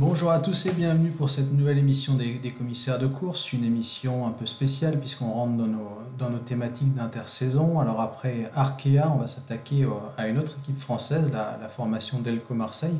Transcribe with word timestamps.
Bonjour 0.00 0.30
à 0.30 0.38
tous 0.38 0.64
et 0.64 0.72
bienvenue 0.72 1.10
pour 1.10 1.28
cette 1.28 1.52
nouvelle 1.52 1.76
émission 1.76 2.14
des, 2.14 2.38
des 2.38 2.52
commissaires 2.52 2.98
de 2.98 3.06
course, 3.06 3.52
une 3.52 3.64
émission 3.64 4.26
un 4.26 4.30
peu 4.30 4.46
spéciale 4.46 4.98
puisqu'on 4.98 5.30
rentre 5.30 5.58
dans 5.58 5.66
nos, 5.66 5.90
dans 6.18 6.30
nos 6.30 6.38
thématiques 6.38 6.94
d'intersaison. 6.94 7.78
Alors 7.80 8.00
après 8.00 8.50
Arkea, 8.54 9.12
on 9.14 9.18
va 9.18 9.26
s'attaquer 9.26 9.86
à 10.16 10.26
une 10.26 10.38
autre 10.38 10.56
équipe 10.62 10.78
française, 10.78 11.30
la, 11.30 11.58
la 11.60 11.68
formation 11.68 12.18
Delco 12.20 12.54
Marseille. 12.54 12.96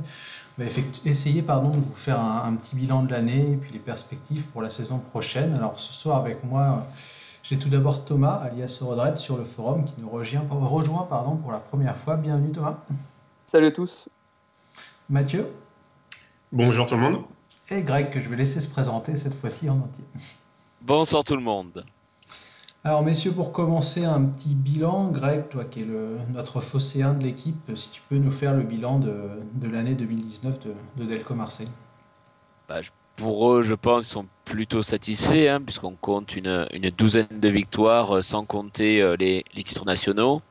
On 0.59 0.63
va 0.63 0.69
essayer 1.07 1.41
pardon, 1.41 1.71
de 1.71 1.81
vous 1.81 1.95
faire 1.95 2.21
un, 2.21 2.45
un 2.45 2.55
petit 2.57 2.77
bilan 2.77 3.05
de 3.05 3.13
l'année 3.13 3.53
et 3.53 3.57
puis 3.57 3.73
les 3.73 3.79
perspectives 3.79 4.45
pour 4.49 4.61
la 4.61 4.69
saison 4.69 4.99
prochaine. 4.99 5.55
Alors 5.55 5.81
ce 5.81 5.95
soir 5.95 6.19
avec 6.19 6.45
moi, 6.45 6.87
j'ai 7.43 7.59
tout 7.59 7.71
d'abord 7.71 8.05
Thomas, 8.05 8.43
alias 8.45 8.79
Rodred, 8.83 9.17
sur 9.17 9.39
le 9.39 9.45
forum 9.45 9.87
qui 9.87 9.95
nous 10.03 10.11
rejoint, 10.11 10.45
rejoint 10.51 11.07
pardon, 11.09 11.37
pour 11.37 11.51
la 11.51 11.61
première 11.61 11.97
fois. 11.97 12.19
Bienvenue 12.19 12.53
Thomas. 12.53 12.77
Salut 13.47 13.69
à 13.69 13.71
tous. 13.71 14.07
Mathieu. 15.09 15.51
Bonjour 16.53 16.85
tout 16.85 16.97
le 16.97 17.03
monde. 17.03 17.23
Et 17.71 17.83
Greg, 17.83 18.11
que 18.11 18.19
je 18.19 18.29
vais 18.29 18.35
laisser 18.35 18.61
se 18.61 18.69
présenter 18.69 19.15
cette 19.15 19.35
fois-ci 19.35 19.71
en 19.71 19.77
entier. 19.77 20.05
Bonsoir 20.83 21.23
tout 21.23 21.37
le 21.37 21.43
monde. 21.43 21.85
Alors 22.83 23.05
messieurs, 23.05 23.31
pour 23.31 23.53
commencer 23.53 24.05
un 24.05 24.25
petit 24.25 24.55
bilan, 24.55 25.13
Greg, 25.13 25.49
toi 25.49 25.65
qui 25.65 25.83
es 25.83 25.85
le, 25.85 26.19
notre 26.33 26.61
phocéen 26.61 27.15
de 27.15 27.23
l'équipe, 27.23 27.71
si 27.77 27.91
tu 27.93 28.03
peux 28.09 28.17
nous 28.17 28.33
faire 28.33 28.55
le 28.55 28.65
bilan 28.65 28.99
de, 28.99 29.15
de 29.55 29.69
l'année 29.69 29.95
2019 29.95 30.59
de, 30.59 30.73
de, 30.97 31.05
Delco 31.05 31.35
Marseille. 31.35 31.69
Bah, 32.69 32.81
pour 33.15 33.53
eux, 33.53 33.63
je 33.63 33.75
pense 33.75 34.07
qu'ils 34.07 34.13
sont 34.13 34.27
plutôt 34.45 34.83
satisfaits, 34.83 35.47
hein, 35.49 35.61
puisqu'on 35.61 35.95
compte 35.95 36.35
une, 36.35 36.67
une, 36.73 36.91
douzaine 36.91 37.29
de 37.31 37.49
victoires 37.49 38.17
euh, 38.17 38.23
sans 38.23 38.45
compter 38.45 39.03
euh, 39.03 39.15
les, 39.17 39.45
les, 39.55 39.63
titres 39.63 39.85
nationaux. 39.85 40.43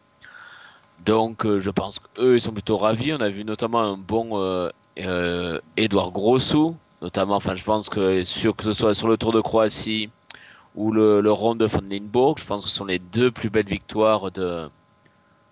Donc 1.06 1.46
euh, 1.46 1.60
je 1.60 1.70
pense 1.70 2.00
qu'eux, 2.00 2.36
ils 2.36 2.42
sont 2.42 2.52
plutôt 2.52 2.78
ravis. 2.78 3.14
On 3.14 3.22
a 3.22 3.30
vu 3.30 3.44
notamment 3.44 3.80
un 3.80 3.98
bon 3.98 4.42
euh, 4.42 4.70
euh, 5.00 5.60
Edouard 5.78 6.12
Grossou, 6.12 6.76
notamment, 7.02 7.36
enfin 7.36 7.56
je 7.56 7.64
pense 7.64 7.90
que 7.90 8.24
sur, 8.24 8.56
que 8.56 8.64
ce 8.64 8.74
soit 8.74 8.94
sur 8.94 9.08
le 9.08 9.18
Tour 9.18 9.32
de 9.32 9.42
Croatie 9.42 10.10
ou 10.76 10.92
le, 10.92 11.22
le 11.22 11.32
Ronde 11.32 11.60
de 11.60 11.66
Van 11.66 11.82
Lindburg, 11.90 12.38
je 12.40 12.46
pense 12.46 12.64
que 12.64 12.70
ce 12.70 12.76
sont 12.76 12.86
les 12.86 13.00
deux 13.00 13.32
plus 13.32 13.50
belles 13.50 13.68
victoires 13.68 14.32
de, 14.32 14.70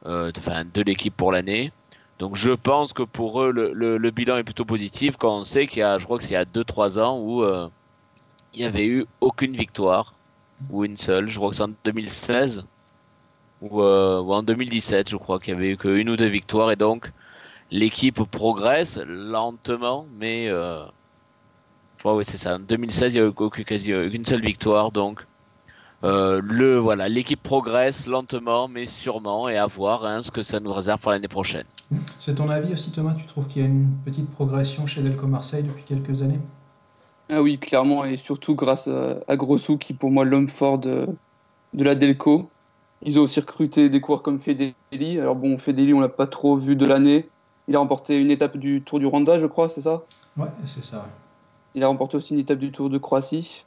euh, 0.05 0.31
de, 0.31 0.81
l'équipe 0.83 1.15
pour 1.15 1.31
l'année. 1.31 1.71
Donc 2.19 2.35
je 2.35 2.51
pense 2.51 2.93
que 2.93 3.03
pour 3.03 3.41
eux 3.41 3.51
le, 3.51 4.11
bilan 4.11 4.37
est 4.37 4.43
plutôt 4.43 4.65
positif 4.65 5.17
quand 5.17 5.37
on 5.39 5.43
sait 5.43 5.67
qu'il 5.67 5.79
y 5.79 5.83
a, 5.83 5.99
je 5.99 6.05
crois 6.05 6.17
que 6.17 6.23
c'est 6.23 6.31
il 6.31 6.33
y 6.33 6.37
a 6.37 6.45
2-3 6.45 6.99
ans 6.99 7.19
où 7.19 7.43
euh, 7.43 7.67
il 8.53 8.61
n'y 8.61 8.65
avait 8.65 8.87
eu 8.87 9.05
aucune 9.21 9.55
victoire 9.55 10.13
ou 10.71 10.85
une 10.85 10.97
seule. 10.97 11.29
Je 11.29 11.37
crois 11.37 11.49
que 11.49 11.55
c'est 11.55 11.63
en 11.63 11.73
2016 11.83 12.65
ou, 13.61 13.81
euh, 13.81 14.21
ou 14.21 14.33
en 14.33 14.43
2017, 14.43 15.09
je 15.09 15.17
crois 15.17 15.39
qu'il 15.39 15.53
y 15.53 15.57
avait 15.57 15.71
eu 15.71 15.77
qu'une 15.77 16.09
ou 16.09 16.15
deux 16.15 16.27
victoires 16.27 16.71
et 16.71 16.75
donc 16.75 17.11
l'équipe 17.71 18.23
progresse 18.23 18.99
lentement, 19.05 20.05
mais 20.17 20.47
euh, 20.47 20.83
ouais, 22.05 22.13
ouais, 22.13 22.23
c'est 22.23 22.37
ça. 22.37 22.55
En 22.55 22.59
2016, 22.59 23.13
il 23.13 23.17
n'y 23.17 23.25
a 23.25 23.29
eu 23.29 23.33
aucune, 23.35 23.65
quasi 23.65 23.91
une 23.91 24.25
seule 24.25 24.41
victoire, 24.41 24.91
donc 24.91 25.25
euh, 26.03 26.41
le 26.43 26.77
voilà, 26.77 27.09
l'équipe 27.09 27.41
progresse 27.41 28.05
lentement, 28.05 28.67
mais 28.67 28.85
sûrement, 28.85 29.49
et 29.49 29.57
à 29.57 29.65
voir 29.65 30.05
hein, 30.05 30.21
ce 30.21 30.29
que 30.29 30.43
ça 30.43 30.59
nous 30.59 30.71
réserve 30.71 30.99
pour 30.99 31.11
l'année 31.11 31.27
prochaine. 31.27 31.65
C'est 32.19 32.35
ton 32.35 32.49
avis 32.49 32.73
aussi, 32.73 32.91
Thomas? 32.91 33.15
Tu 33.15 33.25
trouves 33.25 33.47
qu'il 33.47 33.61
y 33.61 33.65
a 33.65 33.67
une 33.67 33.89
petite 34.05 34.29
progression 34.29 34.85
chez 34.85 35.01
Delco 35.01 35.25
Marseille 35.25 35.63
depuis 35.63 35.83
quelques 35.83 36.21
années? 36.21 36.39
Ah 37.29 37.41
oui, 37.41 37.57
clairement, 37.57 38.05
et 38.05 38.15
surtout 38.15 38.55
grâce 38.55 38.87
à, 38.87 39.17
à 39.27 39.35
Grossou, 39.35 39.77
qui 39.77 39.93
pour 39.93 40.11
moi 40.11 40.23
l'homme 40.23 40.49
fort 40.49 40.77
de, 40.77 41.07
de 41.73 41.83
la 41.83 41.95
Delco. 41.95 42.49
Ils 43.03 43.19
ont 43.19 43.23
aussi 43.23 43.39
recruté 43.39 43.89
des 43.89 44.01
coureurs 44.01 44.23
comme 44.23 44.39
Fedeli. 44.39 44.73
Alors 45.19 45.35
bon, 45.35 45.57
Fedeli, 45.57 45.93
on 45.93 45.99
l'a 45.99 46.09
pas 46.09 46.27
trop 46.27 46.57
vu 46.57 46.75
de 46.75 46.85
l'année. 46.85 47.29
Il 47.67 47.75
a 47.75 47.79
remporté 47.79 48.17
une 48.17 48.31
étape 48.31 48.57
du 48.57 48.81
Tour 48.81 48.99
du 48.99 49.05
Rwanda, 49.05 49.37
je 49.37 49.45
crois, 49.45 49.67
c'est 49.69 49.81
ça? 49.81 50.03
Ouais, 50.37 50.47
c'est 50.65 50.83
ça. 50.83 51.05
Il 51.75 51.83
a 51.83 51.87
remporté 51.87 52.17
aussi 52.17 52.33
une 52.33 52.39
étape 52.39 52.59
du 52.59 52.71
Tour 52.71 52.89
de 52.89 52.97
Croatie. 52.97 53.65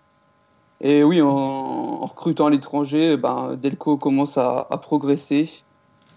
Et 0.81 1.05
oui, 1.05 1.21
en, 1.21 1.29
en 1.29 2.07
recrutant 2.07 2.47
à 2.47 2.51
l'étranger, 2.51 3.17
ben, 3.17 3.57
Delco 3.61 3.99
commence 3.99 4.39
à, 4.39 4.67
à, 4.71 4.79
progresser. 4.79 5.63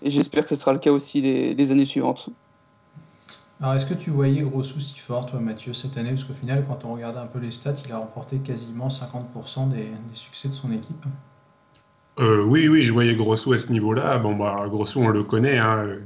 Et 0.02 0.10
j'espère 0.10 0.44
que 0.46 0.56
ce 0.56 0.62
sera 0.62 0.72
le 0.72 0.80
cas 0.80 0.92
aussi 0.92 1.22
les, 1.22 1.54
les 1.54 1.72
années 1.72 1.86
suivantes. 1.86 2.30
Alors, 3.62 3.76
est-ce 3.76 3.86
que 3.86 3.94
tu 3.94 4.10
voyais 4.10 4.42
gros 4.42 4.64
soucis 4.64 5.00
fort, 5.00 5.26
toi, 5.26 5.40
Mathieu, 5.40 5.74
cette 5.74 5.98
année? 5.98 6.10
Parce 6.10 6.24
qu'au 6.24 6.34
final, 6.34 6.66
quand 6.68 6.86
on 6.86 6.94
regardait 6.94 7.20
un 7.20 7.28
peu 7.28 7.40
les 7.40 7.52
stats, 7.52 7.76
il 7.86 7.92
a 7.92 7.98
remporté 7.98 8.38
quasiment 8.38 8.88
50% 8.88 9.70
des, 9.70 9.78
des, 9.78 9.90
succès 10.14 10.48
de 10.48 10.54
son 10.54 10.72
équipe. 10.72 11.06
Euh, 12.20 12.44
oui, 12.44 12.68
oui, 12.68 12.82
je 12.82 12.94
voyais 12.94 13.16
Grosso 13.16 13.52
à 13.54 13.58
ce 13.58 13.72
niveau-là. 13.72 14.18
Bon, 14.18 14.36
bah, 14.36 14.64
Grosso, 14.68 15.02
on 15.02 15.10
le 15.10 15.24
connaît. 15.24 15.58
Hein. 15.58 16.00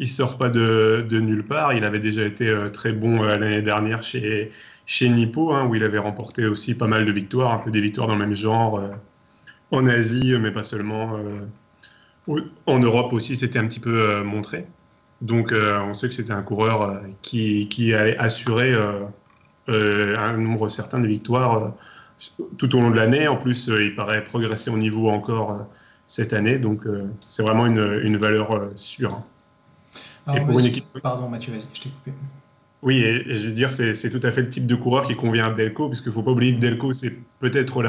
Il 0.00 0.08
sort 0.08 0.38
pas 0.38 0.48
de, 0.48 1.06
nulle 1.20 1.44
part. 1.44 1.74
Il 1.74 1.84
avait 1.84 2.00
déjà 2.00 2.24
été 2.24 2.48
euh, 2.48 2.68
très 2.68 2.92
bon 2.92 3.22
euh, 3.22 3.36
l'année 3.36 3.60
dernière 3.60 4.02
chez, 4.02 4.50
chez 4.86 5.10
Nippo, 5.10 5.52
hein, 5.52 5.66
où 5.66 5.74
il 5.74 5.84
avait 5.84 5.98
remporté 5.98 6.46
aussi 6.46 6.74
pas 6.74 6.86
mal 6.86 7.04
de 7.04 7.12
victoires, 7.12 7.52
un 7.52 7.58
peu 7.58 7.70
des 7.70 7.82
victoires 7.82 8.08
dans 8.08 8.14
le 8.14 8.20
même 8.20 8.34
genre 8.34 8.78
euh, 8.78 8.88
en 9.70 9.86
Asie, 9.86 10.34
mais 10.40 10.50
pas 10.52 10.62
seulement. 10.62 11.20
en 12.66 12.78
Europe 12.78 13.12
aussi, 13.12 13.36
c'était 13.36 13.58
un 13.58 13.66
petit 13.66 13.78
peu 13.78 14.22
montré. 14.24 14.66
Donc, 15.20 15.52
on 15.54 15.94
sait 15.94 16.08
que 16.08 16.14
c'était 16.14 16.32
un 16.32 16.42
coureur 16.42 17.02
qui, 17.22 17.68
qui 17.68 17.94
allait 17.94 18.16
assurer 18.16 18.74
un 19.68 20.36
nombre 20.38 20.68
certain 20.68 20.98
de 20.98 21.06
victoires 21.06 21.74
tout 22.58 22.74
au 22.74 22.80
long 22.80 22.90
de 22.90 22.96
l'année. 22.96 23.28
En 23.28 23.36
plus, 23.36 23.68
il 23.68 23.94
paraît 23.94 24.24
progresser 24.24 24.70
au 24.70 24.76
niveau 24.76 25.08
encore 25.08 25.68
cette 26.08 26.32
année. 26.32 26.58
Donc, 26.58 26.80
c'est 27.28 27.44
vraiment 27.44 27.66
une, 27.66 28.00
une, 28.02 28.16
valeur 28.16 28.70
sûre. 28.74 29.22
Alors, 30.30 30.42
et 30.42 30.46
pour 30.46 30.54
monsieur, 30.54 30.68
une 30.68 30.76
équipe... 30.76 30.98
Pardon, 31.02 31.28
Mathieu, 31.28 31.52
vas-y, 31.52 31.66
je 31.72 31.80
t'ai 31.80 31.88
coupé. 31.90 32.12
Oui, 32.82 32.98
et, 32.98 33.30
et, 33.30 33.34
je 33.34 33.48
veux 33.48 33.52
dire, 33.52 33.72
c'est 33.72 34.10
tout 34.10 34.26
à 34.26 34.30
fait 34.30 34.42
le 34.42 34.48
type 34.48 34.66
de 34.66 34.74
coureur 34.74 35.06
qui 35.06 35.14
convient 35.14 35.46
à 35.46 35.52
Delco, 35.52 35.88
puisqu'il 35.88 36.08
ne 36.08 36.14
faut 36.14 36.22
pas 36.22 36.30
oublier 36.30 36.54
que 36.54 36.60
Delco, 36.60 36.92
c'est 36.92 37.14
peut-être 37.38 37.82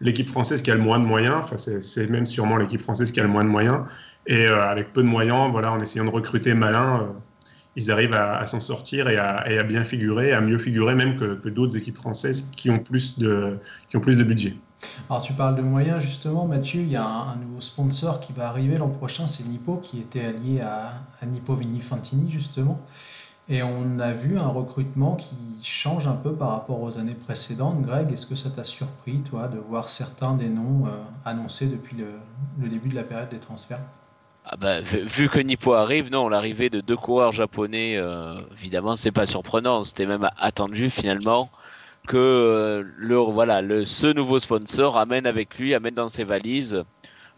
l'équipe 0.00 0.28
française 0.28 0.62
qui 0.62 0.70
a 0.70 0.74
le 0.74 0.82
moins 0.82 0.98
de 0.98 1.06
moyens. 1.06 1.36
Enfin, 1.38 1.56
c'est 1.56 2.10
même 2.10 2.26
sûrement 2.26 2.56
l'équipe 2.56 2.80
française 2.80 3.12
qui 3.12 3.20
a 3.20 3.22
le 3.22 3.28
moins 3.28 3.44
de 3.44 3.48
moyens. 3.48 3.80
Et 4.26 4.46
euh, 4.46 4.62
avec 4.62 4.92
peu 4.92 5.02
de 5.02 5.08
moyens, 5.08 5.50
voilà, 5.50 5.72
en 5.72 5.80
essayant 5.80 6.04
de 6.04 6.10
recruter 6.10 6.52
malin, 6.54 7.00
euh, 7.00 7.06
ils 7.76 7.90
arrivent 7.90 8.12
à, 8.12 8.38
à 8.38 8.46
s'en 8.46 8.60
sortir 8.60 9.08
et 9.08 9.16
à, 9.16 9.50
et 9.50 9.58
à, 9.58 9.62
bien 9.62 9.84
figurer, 9.84 10.32
à 10.32 10.40
mieux 10.40 10.58
figurer 10.58 10.94
même 10.94 11.14
que, 11.14 11.34
que 11.34 11.48
d'autres 11.48 11.76
équipes 11.76 11.96
françaises 11.96 12.50
qui 12.54 12.68
ont, 12.68 12.78
plus 12.78 13.18
de, 13.18 13.56
qui 13.88 13.96
ont 13.96 14.00
plus 14.00 14.16
de 14.16 14.24
budget. 14.24 14.54
Alors 15.08 15.22
tu 15.22 15.32
parles 15.32 15.56
de 15.56 15.62
moyens 15.62 16.00
justement, 16.02 16.46
Mathieu, 16.46 16.80
il 16.80 16.90
y 16.90 16.96
a 16.96 17.04
un, 17.04 17.36
nouveau 17.36 17.60
sponsor 17.60 18.20
qui 18.20 18.32
va 18.32 18.48
arriver 18.48 18.78
l'an 18.78 18.88
prochain, 18.88 19.26
c'est 19.26 19.44
Nippo 19.44 19.76
qui 19.76 20.00
était 20.00 20.24
allié 20.24 20.60
à, 20.60 20.92
à 21.20 21.26
Nippo 21.26 21.54
Vini 21.54 21.80
Fantini 21.80 22.30
justement. 22.30 22.80
Et 23.50 23.64
on 23.64 23.98
a 23.98 24.12
vu 24.12 24.38
un 24.38 24.46
recrutement 24.46 25.16
qui 25.16 25.34
change 25.64 26.06
un 26.06 26.14
peu 26.14 26.32
par 26.32 26.50
rapport 26.50 26.80
aux 26.80 26.98
années 26.98 27.16
précédentes. 27.16 27.82
Greg, 27.82 28.12
est-ce 28.12 28.24
que 28.24 28.36
ça 28.36 28.48
t'a 28.48 28.62
surpris, 28.62 29.18
toi, 29.22 29.48
de 29.48 29.58
voir 29.58 29.88
certains 29.88 30.34
des 30.34 30.48
noms 30.48 30.86
euh, 30.86 30.90
annoncés 31.24 31.66
depuis 31.66 31.96
le, 31.96 32.06
le, 32.60 32.68
début 32.68 32.88
de 32.88 32.94
la 32.94 33.02
période 33.02 33.28
des 33.28 33.40
transferts? 33.40 33.80
Ah 34.44 34.56
bah, 34.56 34.80
vu 34.82 35.28
que 35.28 35.40
Nippo 35.40 35.74
arrive, 35.74 36.12
non, 36.12 36.28
l'arrivée 36.28 36.70
de 36.70 36.80
deux 36.80 36.96
coureurs 36.96 37.32
japonais, 37.32 37.96
euh, 37.96 38.38
évidemment, 38.52 38.94
c'est 38.94 39.10
pas 39.10 39.26
surprenant. 39.26 39.82
C'était 39.82 40.06
même 40.06 40.30
attendu 40.38 40.88
finalement 40.88 41.50
que 42.10 42.16
euh, 42.16 42.82
le, 42.96 43.14
voilà, 43.18 43.62
le, 43.62 43.84
ce 43.84 44.08
nouveau 44.08 44.40
sponsor 44.40 44.98
amène 44.98 45.28
avec 45.28 45.56
lui, 45.56 45.74
amène 45.74 45.94
dans 45.94 46.08
ses 46.08 46.24
valises 46.24 46.82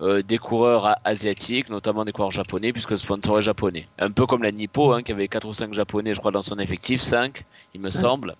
euh, 0.01 0.23
des 0.23 0.39
coureurs 0.39 0.97
asiatiques, 1.05 1.69
notamment 1.69 2.07
des 2.07 2.13
coureurs 2.13 2.31
japonais, 2.31 2.73
puisque 2.73 2.93
le 2.93 2.97
sponsor 2.97 3.39
est 3.39 3.43
japonais. 3.43 3.87
Un 3.99 4.11
peu 4.11 4.25
comme 4.25 4.43
la 4.43 4.51
Nippo, 4.51 4.95
hein, 4.95 5.03
qui 5.03 5.13
avait 5.13 5.29
4 5.29 5.47
ou 5.47 5.53
5 5.53 5.75
japonais, 5.75 6.15
je 6.15 6.21
crois, 6.21 6.33
dans 6.33 6.41
son 6.41 6.59
effectif, 6.59 7.03
5, 7.03 7.45
il 7.75 7.83
me 7.83 7.91
5. 7.91 8.01
semble. 8.01 8.35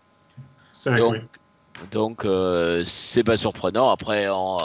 5, 0.71 0.97
donc, 0.97 1.13
oui. 1.13 1.19
Donc, 1.91 2.25
euh, 2.25 2.83
c'est 2.87 3.25
pas 3.25 3.37
surprenant. 3.37 3.91
Après, 3.91 4.31
on, 4.31 4.57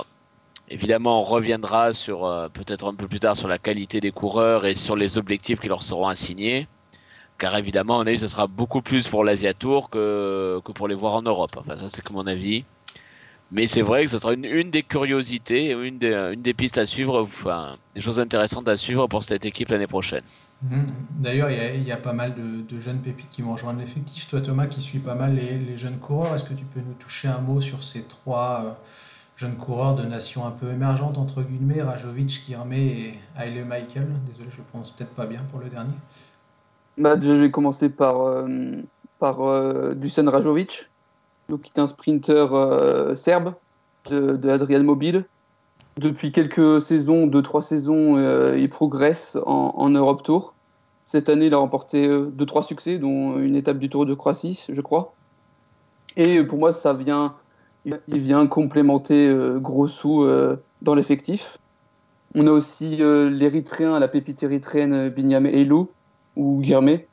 évidemment, 0.69 1.19
on 1.19 1.23
reviendra 1.23 1.91
sur 1.91 2.25
euh, 2.25 2.47
peut-être 2.47 2.87
un 2.87 2.93
peu 2.93 3.09
plus 3.09 3.19
tard 3.19 3.35
sur 3.35 3.49
la 3.49 3.57
qualité 3.57 3.99
des 3.99 4.11
coureurs 4.11 4.65
et 4.65 4.73
sur 4.73 4.95
les 4.95 5.17
objectifs 5.17 5.59
qui 5.59 5.67
leur 5.67 5.83
seront 5.83 6.07
assignés. 6.07 6.69
Car 7.37 7.55
évidemment, 7.55 7.95
à 7.95 8.03
mon 8.03 8.07
avis, 8.07 8.17
ce 8.17 8.27
sera 8.27 8.47
beaucoup 8.47 8.81
plus 8.81 9.07
pour 9.07 9.23
l'Asia 9.23 9.53
Tour 9.53 9.89
que, 9.89 10.59
pour 10.73 10.87
les 10.87 10.95
voir 10.95 11.15
en 11.15 11.21
Europe. 11.21 11.55
Enfin, 11.57 11.77
ça, 11.77 11.87
c'est 11.89 12.03
que 12.03 12.13
mon 12.13 12.25
avis. 12.25 12.65
Mais 13.51 13.65
c'est 13.65 13.81
vrai 13.81 14.03
que 14.03 14.11
ce 14.11 14.17
sera 14.17 14.33
une, 14.33 14.71
des 14.71 14.83
curiosités, 14.83 15.71
une 15.71 15.97
des, 15.97 16.13
une 16.33 16.41
des 16.41 16.53
pistes 16.53 16.77
à 16.77 16.85
suivre, 16.85 17.21
enfin, 17.21 17.77
des 17.95 18.01
choses 18.01 18.19
intéressantes 18.19 18.67
à 18.67 18.75
suivre 18.75 19.07
pour 19.07 19.23
cette 19.23 19.45
équipe 19.45 19.69
l'année 19.69 19.87
prochaine. 19.87 20.23
Mmh. 20.63 20.81
D'ailleurs, 21.11 21.49
il 21.49 21.83
y, 21.83 21.91
a 21.91 21.97
pas 21.97 22.11
mal 22.11 22.33
de, 22.35 22.79
jeunes 22.79 22.99
pépites 22.99 23.29
qui 23.29 23.41
vont 23.41 23.53
rejoindre 23.53 23.79
l'effectif. 23.79 24.27
Toi, 24.27 24.41
Thomas, 24.41 24.65
qui 24.65 24.81
suis 24.81 24.99
pas 24.99 25.15
mal 25.15 25.35
les, 25.35 25.57
les 25.59 25.77
jeunes 25.77 25.99
coureurs, 25.99 26.35
est-ce 26.35 26.43
que 26.43 26.55
tu 26.55 26.65
peux 26.65 26.81
nous 26.81 26.95
toucher 26.95 27.29
un 27.29 27.39
mot 27.39 27.61
sur 27.61 27.83
ces 27.83 28.03
trois 28.03 28.63
euh, 28.65 28.71
jeunes 29.37 29.55
coureurs 29.55 29.95
de 29.95 30.03
nations 30.03 30.45
un 30.45 30.51
peu 30.51 30.69
émergentes, 30.71 31.17
entre 31.17 31.41
guillemets, 31.41 31.81
Rajovic, 31.81 32.43
Kirmé 32.45 32.79
et 32.79 33.19
Haile 33.39 33.63
Michael? 33.63 34.11
Désolé, 34.29 34.49
je 34.51 34.61
prononce 34.61 34.91
peut-être 34.91 35.13
pas 35.13 35.27
bien 35.27 35.41
pour 35.51 35.59
le 35.59 35.69
dernier. 35.69 35.95
Bah, 36.97 37.17
je 37.19 37.31
vais 37.31 37.51
commencer 37.51 37.89
par, 37.89 38.21
euh, 38.21 38.47
euh, 39.21 39.93
Dusan 39.93 40.29
Rajovic 40.29 40.89
donc, 41.49 41.61
qui 41.61 41.71
est 41.75 41.79
un 41.79 41.87
sprinter 41.87 42.53
euh, 42.53 43.15
serbe 43.15 43.53
de, 44.09 44.49
Adrian 44.49 44.83
Mobile. 44.83 45.25
Depuis 45.97 46.31
quelques 46.31 46.81
saisons, 46.81 47.27
deux, 47.27 47.41
trois 47.41 47.61
saisons, 47.61 48.17
il 48.55 48.69
progresse 48.69 49.37
en, 49.45 49.89
Europe 49.89 50.21
Tour. 50.23 50.53
Cette 51.05 51.27
année, 51.29 51.47
il 51.47 51.53
a 51.53 51.57
remporté 51.57 52.07
deux, 52.07 52.45
trois 52.45 52.61
succès, 52.61 52.99
dont 52.99 53.39
une 53.39 53.55
étape 53.55 53.79
du 53.79 53.89
Tour 53.89 54.05
de 54.05 54.13
Croatie, 54.13 54.65
je 54.69 54.81
crois. 54.81 55.13
Et 56.15 56.43
pour 56.43 56.59
moi, 56.59 56.71
ça 56.71 56.93
vient, 56.93 57.33
il 57.85 58.19
vient 58.19 58.45
complémenter 58.47 59.29
euh, 59.29 60.55
dans 60.81 60.95
l'effectif. 60.95 61.57
On 62.35 62.47
a 62.47 62.51
aussi 62.51 62.97
l'Érythréen, 62.97 63.97
la 63.99 64.07
pépite 64.07 64.43
érythréenne 64.43 65.09
Binyam 65.09 65.45
Elou, 65.45 65.89
ou 66.37 66.59
Guermé, 66.61 67.07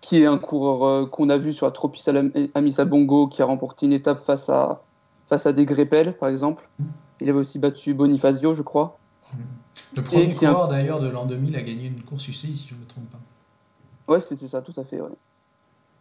qui 0.00 0.22
est 0.22 0.26
un 0.26 0.38
coureur 0.38 0.84
euh, 0.84 1.06
qu'on 1.06 1.28
a 1.30 1.38
vu 1.38 1.52
sur 1.52 1.66
la 1.66 1.72
Tropical 1.72 2.30
Amissa 2.54 2.84
Bongo, 2.84 3.26
qui 3.26 3.42
a 3.42 3.46
remporté 3.46 3.86
une 3.86 3.92
étape 3.92 4.24
face 4.24 4.48
à, 4.48 4.82
face 5.28 5.46
à 5.46 5.52
des 5.52 5.64
Grépel, 5.64 6.16
par 6.16 6.28
exemple. 6.28 6.68
Il 7.20 7.28
avait 7.28 7.38
aussi 7.38 7.58
battu 7.58 7.94
Bonifacio, 7.94 8.54
je 8.54 8.62
crois. 8.62 8.98
Le 9.96 10.02
premier 10.02 10.30
a- 10.30 10.34
coureur 10.52 10.68
d'ailleurs 10.68 11.00
de 11.00 11.08
l'an 11.08 11.26
2000 11.26 11.56
a 11.56 11.62
gagné 11.62 11.86
une 11.86 12.00
course 12.02 12.28
UCI, 12.28 12.54
si 12.54 12.68
je 12.68 12.74
ne 12.74 12.80
me 12.80 12.86
trompe 12.86 13.08
pas. 13.10 13.18
Ouais, 14.12 14.20
c'était 14.20 14.46
ça, 14.46 14.62
tout 14.62 14.78
à 14.78 14.84
fait. 14.84 15.00
ouais. 15.00 15.08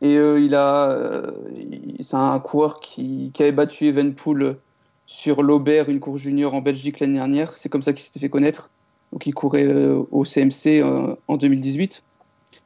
Et 0.01 0.15
euh, 0.18 0.39
il 0.39 0.53
a, 0.53 0.91
euh, 0.91 1.31
c'est 2.01 2.15
un 2.15 2.39
coureur 2.39 2.80
qui, 2.80 3.31
qui 3.33 3.41
avait 3.41 3.51
battu 3.51 3.85
Evenpool 3.88 4.59
sur 5.07 5.41
l'Aubert, 5.41 5.89
une 5.89 6.00
course 6.00 6.19
junior 6.21 6.53
en 6.53 6.62
Belgique 6.62 7.00
l'année 7.00 7.13
dernière. 7.18 7.57
C'est 7.57 7.69
comme 7.69 7.81
ça 7.81 7.94
qu'il 7.94 8.03
s'était 8.03 8.19
fait 8.19 8.30
connaître. 8.30 8.69
Donc 9.12 9.25
il 9.25 9.33
courait 9.33 9.65
euh, 9.65 10.03
au 10.12 10.23
CMC 10.23 10.83
en 11.27 11.38
2018. 11.38 12.03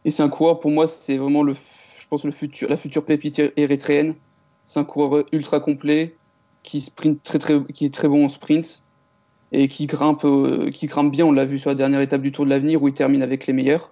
Et 0.06 0.10
c'est 0.10 0.24
un 0.24 0.30
coureur, 0.30 0.60
pour 0.60 0.72
moi, 0.72 0.88
c'est 0.88 1.18
vraiment 1.18 1.44
le, 1.44 1.54
je 1.54 2.08
pense 2.10 2.24
le 2.26 2.32
futur, 2.32 2.70
la 2.70 2.78
future 2.78 3.06
pépite 3.06 3.42
érythréenne. 3.58 4.16
C'est 4.66 4.80
un 4.80 4.84
coureur 4.84 5.26
ultra 5.32 5.60
complet 5.60 6.16
qui 6.64 6.82
sprint 6.82 7.22
très 7.24 7.40
très, 7.40 7.64
qui 7.74 7.86
est 7.86 7.94
très 7.94 8.08
bon 8.08 8.26
en 8.26 8.30
sprint 8.30 8.84
et 9.52 9.68
qui 9.68 9.86
grimpe, 9.86 10.26
euh, 10.26 10.70
qui 10.72 10.88
grimpe 10.88 11.12
bien. 11.12 11.26
On 11.26 11.32
l'a 11.32 11.46
vu 11.46 11.60
sur 11.60 11.70
la 11.70 11.76
dernière 11.76 12.02
étape 12.02 12.22
du 12.22 12.32
Tour 12.32 12.46
de 12.46 12.50
l'Avenir 12.50 12.82
où 12.82 12.88
il 12.88 12.94
termine 12.94 13.22
avec 13.22 13.48
les 13.48 13.54
meilleurs. 13.54 13.92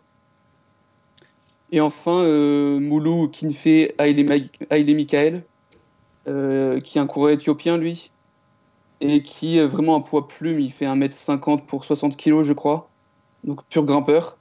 Et 1.71 1.81
enfin, 1.81 2.21
euh, 2.21 2.79
Moulou 2.79 3.27
Kinfe 3.27 3.65
Haile 3.65 4.95
Michael, 4.95 5.43
euh, 6.27 6.79
qui 6.79 6.97
est 6.97 7.01
un 7.01 7.05
coureur 7.05 7.31
éthiopien, 7.31 7.77
lui, 7.77 8.11
et 9.01 9.21
qui 9.21 9.57
est 9.57 9.67
vraiment 9.67 9.95
un 9.95 10.01
poids 10.01 10.27
plume. 10.27 10.59
Il 10.59 10.71
fait 10.71 10.85
1m50 10.85 11.65
pour 11.65 11.85
60 11.85 12.17
kg, 12.17 12.41
je 12.41 12.53
crois. 12.53 12.89
Donc, 13.43 13.63
pur 13.69 13.85
grimpeur. 13.85 14.38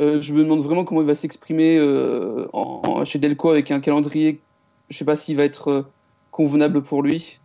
Euh, 0.00 0.20
je 0.20 0.32
me 0.34 0.42
demande 0.42 0.60
vraiment 0.60 0.84
comment 0.84 1.00
il 1.00 1.06
va 1.06 1.14
s'exprimer 1.14 1.78
euh, 1.78 2.46
chez 3.04 3.18
Delco 3.18 3.50
avec 3.50 3.70
un 3.70 3.80
calendrier. 3.80 4.40
Je 4.90 4.96
sais 4.96 5.04
pas 5.04 5.16
s'il 5.16 5.36
va 5.36 5.44
être 5.44 5.68
euh, 5.68 5.82
convenable 6.30 6.82
pour 6.82 7.02
lui. 7.02 7.40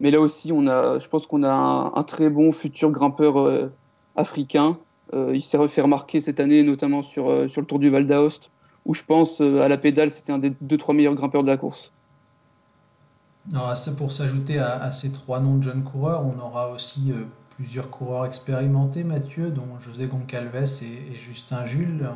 Mais 0.00 0.10
là 0.10 0.20
aussi, 0.20 0.52
on 0.52 0.66
a, 0.66 0.98
je 0.98 1.08
pense 1.08 1.26
qu'on 1.26 1.42
a 1.42 1.92
un, 1.94 2.02
très 2.02 2.28
bon 2.28 2.52
futur 2.52 2.90
grimpeur 2.90 3.70
africain. 4.14 4.76
Il 5.14 5.40
s'est 5.40 5.56
fait 5.68 5.80
remarquer 5.80 6.20
cette 6.20 6.38
année, 6.38 6.62
notamment 6.62 7.02
sur, 7.02 7.30
le 7.30 7.64
Tour 7.64 7.78
du 7.78 7.88
Val 7.88 8.06
d'Aoste, 8.06 8.50
où 8.84 8.92
je 8.92 9.02
pense 9.02 9.40
à 9.40 9.68
la 9.68 9.78
pédale, 9.78 10.10
c'était 10.10 10.32
un 10.32 10.38
des 10.38 10.52
deux 10.60 10.76
trois 10.76 10.94
meilleurs 10.94 11.14
grimpeurs 11.14 11.44
de 11.44 11.48
la 11.48 11.56
course. 11.56 11.92
Alors, 13.54 13.74
ça, 13.74 13.92
pour 13.92 14.12
s'ajouter 14.12 14.58
à, 14.58 14.82
à 14.82 14.92
ces 14.92 15.12
trois 15.12 15.40
noms 15.40 15.56
de 15.56 15.62
jeunes 15.62 15.84
coureurs, 15.84 16.26
on 16.26 16.38
aura 16.44 16.70
aussi 16.72 17.14
plusieurs 17.56 17.90
coureurs 17.90 18.26
expérimentés, 18.26 19.04
Mathieu, 19.04 19.50
dont 19.50 19.78
José 19.80 20.06
Goncalves 20.06 20.54
et, 20.82 21.14
et 21.14 21.18
Justin 21.18 21.66
Jules. 21.66 22.06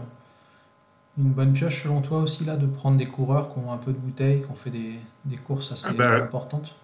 Une 1.19 1.31
bonne 1.31 1.53
pioche 1.53 1.83
selon 1.83 2.01
toi 2.01 2.19
aussi 2.21 2.45
là 2.45 2.57
de 2.57 2.67
prendre 2.67 2.97
des 2.97 3.07
coureurs 3.07 3.53
qui 3.53 3.59
ont 3.59 3.73
un 3.73 3.77
peu 3.77 3.93
de 3.93 3.99
bouteille, 3.99 4.43
qui 4.43 4.51
ont 4.51 4.55
fait 4.55 4.71
des, 4.71 4.93
des 5.25 5.37
courses 5.37 5.73
assez 5.73 5.89
Ah 5.91 5.93
bah, 5.97 6.17
importantes? 6.17 6.77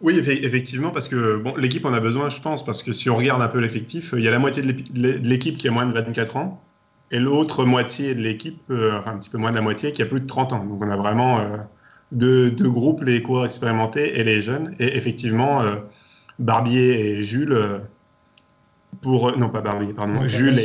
Oui, 0.00 0.18
effe- 0.18 0.44
effectivement, 0.44 0.90
parce 0.90 1.08
que 1.08 1.36
bon, 1.36 1.54
l'équipe 1.56 1.84
en 1.84 1.92
a 1.92 2.00
besoin, 2.00 2.28
je 2.30 2.40
pense, 2.40 2.64
parce 2.64 2.82
que 2.82 2.92
si 2.92 3.10
on 3.10 3.16
regarde 3.16 3.42
un 3.42 3.48
peu 3.48 3.58
l'effectif, 3.58 4.14
il 4.16 4.22
y 4.24 4.28
a 4.28 4.30
la 4.30 4.38
moitié 4.38 4.62
de 4.62 4.72
l'équipe 5.28 5.56
qui 5.58 5.68
a 5.68 5.70
moins 5.70 5.86
de 5.86 5.92
24 5.92 6.36
ans, 6.36 6.62
et 7.10 7.18
l'autre 7.18 7.64
moitié 7.64 8.14
de 8.14 8.20
l'équipe, 8.20 8.62
euh, 8.70 8.98
enfin 8.98 9.12
un 9.12 9.18
petit 9.18 9.30
peu 9.30 9.38
moins 9.38 9.50
de 9.50 9.56
la 9.56 9.62
moitié, 9.62 9.92
qui 9.92 10.02
a 10.02 10.06
plus 10.06 10.20
de 10.20 10.26
30 10.26 10.52
ans. 10.52 10.64
Donc 10.64 10.82
on 10.82 10.90
a 10.90 10.96
vraiment 10.96 11.40
euh, 11.40 11.56
deux, 12.12 12.50
deux 12.50 12.70
groupes, 12.70 13.02
les 13.02 13.22
coureurs 13.22 13.46
expérimentés 13.46 14.18
et 14.18 14.24
les 14.24 14.40
jeunes. 14.42 14.74
Et 14.78 14.96
effectivement, 14.96 15.60
euh, 15.62 15.76
Barbier 16.40 17.18
et 17.18 17.22
Jules, 17.22 17.52
euh, 17.52 17.78
pour 19.00 19.36
non 19.38 19.48
pas 19.48 19.60
Barbier, 19.62 19.92
pardon, 19.92 20.26
Jules 20.26 20.58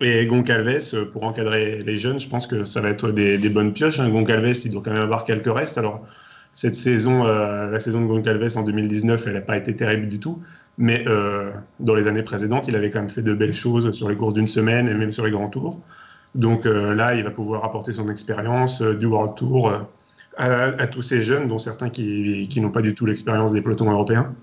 et, 0.00 0.20
et 0.22 0.26
Goncalves 0.26 0.94
euh, 0.94 1.04
pour 1.10 1.24
encadrer 1.24 1.82
les 1.82 1.96
jeunes, 1.96 2.20
je 2.20 2.28
pense 2.28 2.46
que 2.46 2.64
ça 2.64 2.80
va 2.80 2.88
être 2.90 3.10
des, 3.10 3.38
des 3.38 3.48
bonnes 3.48 3.72
pioches. 3.72 3.98
hein. 4.00 4.08
Goncalves, 4.08 4.60
il 4.64 4.70
doit 4.70 4.82
quand 4.84 4.92
même 4.92 5.02
avoir 5.02 5.24
quelques 5.24 5.52
restes. 5.52 5.78
Alors, 5.78 6.06
cette 6.54 6.74
saison, 6.74 7.24
euh, 7.24 7.70
la 7.70 7.80
saison 7.80 8.02
de 8.02 8.06
Goncalves 8.06 8.56
en 8.56 8.62
2019, 8.62 9.26
elle 9.26 9.34
n'a 9.34 9.40
pas 9.40 9.56
été 9.56 9.74
terrible 9.74 10.08
du 10.08 10.20
tout. 10.20 10.42
Mais 10.78 11.04
euh, 11.06 11.50
dans 11.80 11.94
les 11.94 12.06
années 12.06 12.22
précédentes, 12.22 12.68
il 12.68 12.76
avait 12.76 12.90
quand 12.90 13.00
même 13.00 13.10
fait 13.10 13.22
de 13.22 13.34
belles 13.34 13.52
choses 13.54 13.90
sur 13.92 14.08
les 14.08 14.16
courses 14.16 14.34
d'une 14.34 14.46
semaine 14.46 14.88
et 14.88 14.94
même 14.94 15.10
sur 15.10 15.24
les 15.24 15.30
grands 15.30 15.48
tours. 15.48 15.80
Donc 16.34 16.64
euh, 16.66 16.94
là, 16.94 17.14
il 17.14 17.24
va 17.24 17.30
pouvoir 17.30 17.64
apporter 17.64 17.92
son 17.92 18.08
expérience 18.08 18.80
du 18.82 19.06
World 19.06 19.34
Tour 19.34 19.72
à, 20.36 20.86
tous 20.86 21.02
ces 21.02 21.20
jeunes, 21.20 21.48
dont 21.48 21.58
certains 21.58 21.90
qui, 21.90 22.48
n'ont 22.60 22.70
pas 22.70 22.82
du 22.82 22.94
tout 22.94 23.06
l'expérience 23.06 23.52
des 23.52 23.60
pelotons 23.60 23.90
européens. 23.90 24.34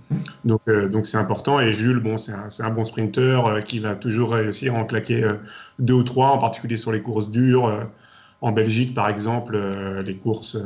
Donc 0.46 0.62
euh, 0.68 0.90
c'est 1.04 1.18
important. 1.18 1.60
Et 1.60 1.74
Jules, 1.74 2.00
bon, 2.00 2.18
c'est 2.18 2.32
un, 2.32 2.70
bon 2.70 2.84
sprinter 2.84 3.46
euh, 3.48 3.62
qui 3.62 3.80
va 3.80 3.96
toujours 3.96 4.34
réussir 4.34 4.76
à 4.76 4.80
en 4.80 4.86
claquer 4.86 5.24
euh, 5.24 5.36
deux 5.80 5.96
ou 5.96 6.04
trois, 6.04 6.30
en 6.30 6.38
particulier 6.38 6.78
sur 6.78 6.92
les 6.92 7.02
courses 7.02 7.32
dures. 7.32 7.88
en 8.42 8.52
Belgique, 8.52 8.94
par 8.94 9.10
exemple, 9.10 9.58
les 10.06 10.16
courses 10.16 10.58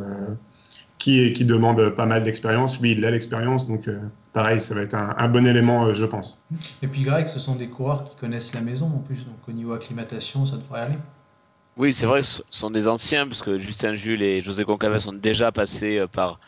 qui, 0.99 1.33
qui 1.33 1.45
demandent 1.45 1.89
pas 1.89 2.05
mal 2.05 2.23
d'expérience. 2.23 2.79
Lui, 2.79 2.91
il 2.91 3.05
a 3.05 3.11
l'expérience, 3.11 3.67
donc 3.67 3.89
pareil, 4.31 4.61
ça 4.61 4.75
va 4.75 4.81
être 4.81 4.95
un, 4.95 5.27
bon 5.29 5.45
élément, 5.47 5.93
je 5.93 6.05
pense. 6.05 6.43
Et 6.81 6.87
puis 6.87 7.01
Greg, 7.01 7.27
ce 7.27 7.39
sont 7.39 7.55
des 7.55 7.67
coureurs 7.67 8.09
qui 8.09 8.15
connaissent 8.15 8.53
la 8.53 8.61
maison 8.61 8.87
en 8.87 8.99
plus, 8.99 9.25
donc 9.25 9.37
au 9.47 9.51
niveau 9.51 9.73
acclimatation, 9.73 10.45
ça 10.45 10.57
devrait 10.57 10.81
aller. 10.81 10.97
Oui, 11.75 11.91
c'est 11.93 12.05
vrai, 12.05 12.21
ce 12.23 12.41
sont 12.51 12.69
des 12.71 12.87
anciens, 12.87 13.27
parce 13.27 13.41
que 13.41 13.57
Justin 13.57 13.95
Jules 13.95 14.21
et 14.21 14.41
José 14.41 14.63
Goncalves 14.63 14.99
sont 14.99 15.13
déjà 15.13 15.51
passés 15.51 15.97
euh, 15.97 16.07
par, 16.07 16.39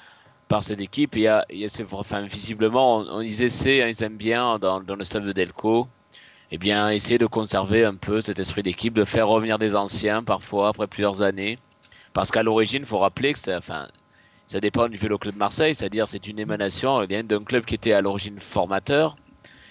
par 0.48 0.64
cette 0.64 0.80
équipe. 0.82 1.16
Et 1.18 1.22
il 1.22 1.24
y 1.24 1.28
a, 1.30 1.46
enfin, 1.94 2.24
visiblement, 2.24 3.00
on- 3.00 3.18
on- 3.18 3.22
ils 3.22 3.42
essaient, 3.44 3.84
hein, 3.84 3.90
ils 3.90 4.04
aiment 4.04 4.18
bien 4.18 4.60
dans, 4.60 4.82
dans 4.82 4.96
le 4.96 5.04
staff 5.06 5.24
de 5.24 5.34
Delco, 5.34 5.88
eh 6.52 6.58
bien, 6.60 6.90
essayer 6.92 7.18
de 7.20 7.28
conserver 7.28 7.86
un 7.86 7.96
peu 7.98 8.22
cet 8.22 8.40
esprit 8.40 8.64
d'équipe, 8.64 8.94
de 8.96 9.06
faire 9.06 9.28
revenir 9.30 9.60
des 9.60 9.76
anciens 9.76 10.24
parfois 10.24 10.70
après 10.70 10.88
plusieurs 10.88 11.22
années. 11.24 11.60
Parce 12.14 12.32
qu'à 12.32 12.44
l'origine, 12.44 12.84
il 12.84 12.88
faut 12.88 13.00
rappeler 13.00 13.34
que 13.34 13.58
enfin, 13.58 13.90
ça 14.48 14.60
dépend 14.62 14.90
du 14.90 14.98
Vélo 14.98 15.18
Club 15.20 15.36
Marseille, 15.38 15.76
c'est-à-dire 15.76 16.08
c'est 16.08 16.28
une 16.28 16.40
émanation 16.40 17.02
eh 17.04 17.24
d'un 17.24 17.44
club 17.44 17.66
qui 17.66 17.76
était 17.76 17.94
à 17.94 18.02
l'origine 18.02 18.40
formateur 18.40 19.16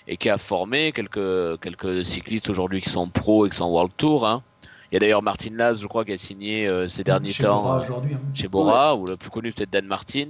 et 0.06 0.16
qui 0.18 0.30
a 0.30 0.38
formé 0.38 0.92
quelques, 0.92 1.60
quelques 1.62 2.04
cyclistes 2.06 2.48
aujourd'hui 2.50 2.80
qui 2.82 2.90
sont 2.90 3.10
pros 3.10 3.46
et 3.46 3.50
qui 3.50 3.56
sont 3.56 3.66
World 3.68 3.92
Tour. 3.96 4.26
hein. 4.28 4.44
Il 4.90 4.94
y 4.94 4.96
a 4.96 5.00
d'ailleurs 5.00 5.22
Martin 5.22 5.50
Laz, 5.54 5.80
je 5.80 5.86
crois, 5.86 6.04
qui 6.04 6.12
a 6.12 6.18
signé 6.18 6.68
euh, 6.68 6.86
ces 6.86 7.04
derniers 7.04 7.30
Chez 7.30 7.44
temps 7.44 7.62
Bora 7.62 7.80
euh, 7.80 8.14
hein. 8.14 8.18
chez 8.34 8.48
Bora, 8.48 8.96
ou 8.96 9.06
le 9.06 9.16
plus 9.16 9.30
connu 9.30 9.52
peut-être 9.52 9.70
Dan 9.70 9.86
Martin, 9.86 10.28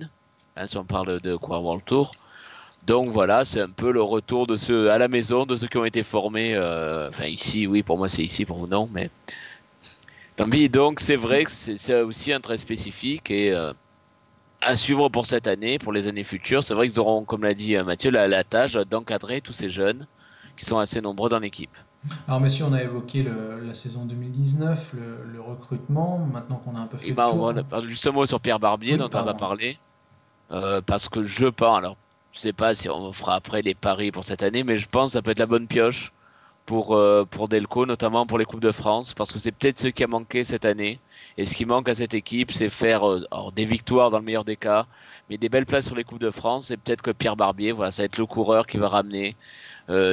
hein, 0.57 0.67
si 0.67 0.77
on 0.77 0.85
parle 0.85 1.21
de 1.21 1.37
quoi 1.37 1.59
World 1.59 1.85
Tour. 1.85 2.13
Donc 2.87 3.11
voilà, 3.11 3.45
c'est 3.45 3.61
un 3.61 3.71
peu 3.71 3.91
le 3.93 4.03
retour 4.03 4.47
de 4.47 4.57
ceux 4.57 4.91
à 4.91 4.99
la 4.99 5.09
maison, 5.09 5.47
de 5.47 5.57
ceux 5.57 5.67
qui 5.69 5.79
ont 5.79 5.85
été 5.85 6.03
formés. 6.03 6.55
euh, 6.55 7.09
enfin 7.09 7.25
ici, 7.25 7.67
oui, 7.67 7.83
pour 7.83 7.97
moi 7.97 8.09
c'est 8.09 8.23
ici, 8.23 8.45
pour 8.45 8.59
vous 8.59 8.67
non, 8.67 8.89
mais 8.93 9.11
tant 10.37 10.49
pis. 10.49 10.69
Donc 10.69 11.01
c'est 11.01 11.17
vrai 11.17 11.45
que 11.45 11.51
c'est 11.51 12.01
aussi 12.03 12.33
un 12.33 12.41
trait 12.41 12.59
spécifique 12.59 13.31
et 13.31 13.53
euh, 13.53 13.73
à 14.61 14.77
suivre 14.77 15.09
pour 15.09 15.25
cette 15.27 15.47
année, 15.47 15.79
pour 15.79 15.93
les 15.93 16.09
années 16.09 16.25
futures. 16.25 16.63
C'est 16.63 16.75
vrai 16.75 16.89
qu'ils 16.89 17.01
auront, 17.01 17.25
comme 17.25 17.43
l'a 17.43 17.55
dit 17.55 17.77
Mathieu, 17.79 18.11
la, 18.11 18.29
la 18.29 18.45
tâche 18.45 18.75
d'encadrer 18.75 19.41
tous 19.41 19.53
ces 19.55 19.71
jeunes 19.71 20.07
qui 20.57 20.65
sont 20.65 20.79
assez 20.79 21.01
nombreux 21.01 21.31
dans 21.31 21.39
l'équipe. 21.41 21.75
Alors 22.29 22.41
messieurs, 22.41 22.65
on 22.69 22.73
a 22.73 22.83
évoqué 22.83 23.23
le- 23.23 23.61
la 23.61 23.75
saison 23.75 24.05
2019, 24.05 24.93
le, 24.93 25.25
le 25.25 25.41
recrutement, 25.41 26.19
maintenant 26.19 26.57
qu'on 26.57 26.77
a 26.77 26.81
un 26.81 26.87
peu 26.87 26.99
fait 26.99 27.09
Et 27.09 27.11
le 27.11 27.17
ben, 27.17 27.29
tour. 27.29 27.45
on 27.49 27.53
va- 27.53 27.87
juste 27.87 28.07
un 28.07 28.13
mot 28.13 28.27
sur 28.27 28.41
Pierre 28.41 28.61
Barbier, 28.61 28.93
Oui, 28.93 28.99
dont 28.99 29.05
on 29.07 29.09
va 29.23 29.35
pardon. 29.35 29.39
parler. 29.39 29.79
Euh, 30.53 30.83
parce 30.83 31.09
que 31.09 31.25
je 31.25 31.47
pense, 31.47 31.79
alors 31.79 31.99
je 32.33 32.41
sais 32.41 32.53
pas 32.53 32.75
si 32.75 32.89
on 32.91 33.13
fera 33.13 33.37
après 33.37 33.63
les 33.63 33.75
paris 33.75 34.13
pour 34.13 34.25
cette 34.25 34.43
année, 34.43 34.65
mais 34.65 34.79
je 34.79 34.89
pense 34.89 35.09
que 35.09 35.13
ça 35.15 35.23
peut 35.23 35.33
être 35.33 35.39
la 35.41 35.47
bonne 35.47 35.69
pioche 35.69 36.13
pour, 36.67 36.95
euh, 36.97 37.25
pour 37.27 37.49
Delco, 37.49 37.87
notamment 37.87 38.27
pour 38.27 38.39
les 38.39 38.45
Coupes 38.47 38.61
de 38.61 38.73
France, 38.73 39.15
parce 39.15 39.33
que 39.33 39.39
c'est 39.41 39.53
peut-être 39.53 39.81
ce 39.81 39.89
qui 39.89 40.05
a 40.05 40.07
manqué 40.09 40.45
cette 40.45 40.65
année. 40.67 41.03
Et 41.39 41.47
ce 41.47 41.55
qui 41.55 41.67
manque 41.67 41.89
à 41.89 41.95
cette 41.97 42.15
équipe, 42.15 42.53
c'est 42.53 42.71
faire 42.71 43.09
euh, 43.11 43.25
alors, 43.33 43.53
des 43.53 43.67
victoires 43.67 44.11
dans 44.11 44.19
le 44.19 44.25
meilleur 44.25 44.45
des 44.45 44.57
cas, 44.57 44.87
mais 45.29 45.39
des 45.39 45.49
belles 45.51 45.67
places 45.67 45.87
sur 45.87 45.97
les 45.97 46.05
Coupes 46.05 46.21
de 46.21 46.31
France. 46.31 46.71
Et 46.71 46.77
peut-être 46.79 47.03
que 47.03 47.11
Pierre 47.13 47.37
Barbier, 47.37 47.73
voilà, 47.73 47.91
ça 47.91 48.03
va 48.03 48.07
être 48.07 48.19
le 48.19 48.27
coureur 48.27 48.67
qui 48.67 48.79
va 48.79 48.89
ramener 48.89 49.37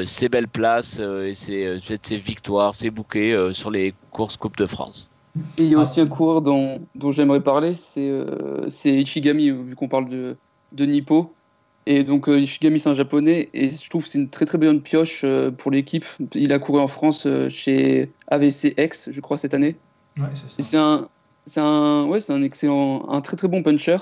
ses 0.06 0.30
belles 0.30 0.48
places 0.50 1.00
euh, 1.00 1.28
et 1.28 1.34
ses, 1.34 1.66
euh, 1.66 1.80
ses 2.04 2.18
victoires, 2.18 2.75
ses 2.75 2.90
bouquets 2.90 3.34
euh, 3.34 3.54
sur 3.54 3.72
les 3.72 3.94
courses 4.12 4.38
Coupes 4.38 4.58
de 4.58 4.68
France. 4.68 5.12
Et 5.58 5.63
il 5.63 5.70
y 5.72 5.75
a 5.75 5.80
Ah, 5.80 5.84
aussi 5.84 6.01
un 6.01 6.08
coureur 6.08 6.42
dont, 6.42 6.88
dont 6.96 7.12
j'aimerais 7.12 7.42
parler, 7.42 7.75
c'est 7.75 8.10
euh, 8.10 8.70
c'est 8.70 8.94
Ishigami, 8.94 9.50
vu 9.51 9.75
qu'on 9.75 9.88
parle 9.88 10.10
de, 10.10 10.38
de 10.74 10.86
Nippo. 10.86 11.38
Et 11.86 12.04
donc 12.04 12.28
euh, 12.30 12.40
Ishigami, 12.40 12.80
c'est 12.80 12.90
un 12.90 12.94
japonais, 12.94 13.50
et 13.54 13.72
je 13.72 13.90
trouve 13.90 14.04
que 14.04 14.10
c'est 14.10 14.20
une 14.20 14.30
très 14.30 14.46
très 14.46 14.58
bonne 14.58 14.82
pioche 14.82 15.22
euh, 15.24 15.51
pour 15.51 15.72
l'équipe. 15.72 16.06
Il 16.36 16.51
a 16.54 16.60
couru 16.60 16.80
en 16.82 16.88
France 16.88 17.25
euh, 17.25 17.50
chez 17.50 18.13
AVCX, 18.28 19.10
je 19.12 19.22
crois, 19.22 19.38
cette 19.38 19.54
année. 19.54 19.82
Ouais, 20.18 20.30
c'est 20.36 20.51
Et 20.60 20.63
ça. 20.63 20.63
c'est 20.63 20.78
un, 20.78 21.10
c'est 21.46 21.62
un, 21.62 22.06
ouais, 22.06 22.20
c'est 22.22 22.34
un 22.34 22.44
excellent, 22.44 23.08
un 23.10 23.22
très 23.22 23.38
très 23.38 23.48
bon 23.48 23.63
puncher. 23.63 23.98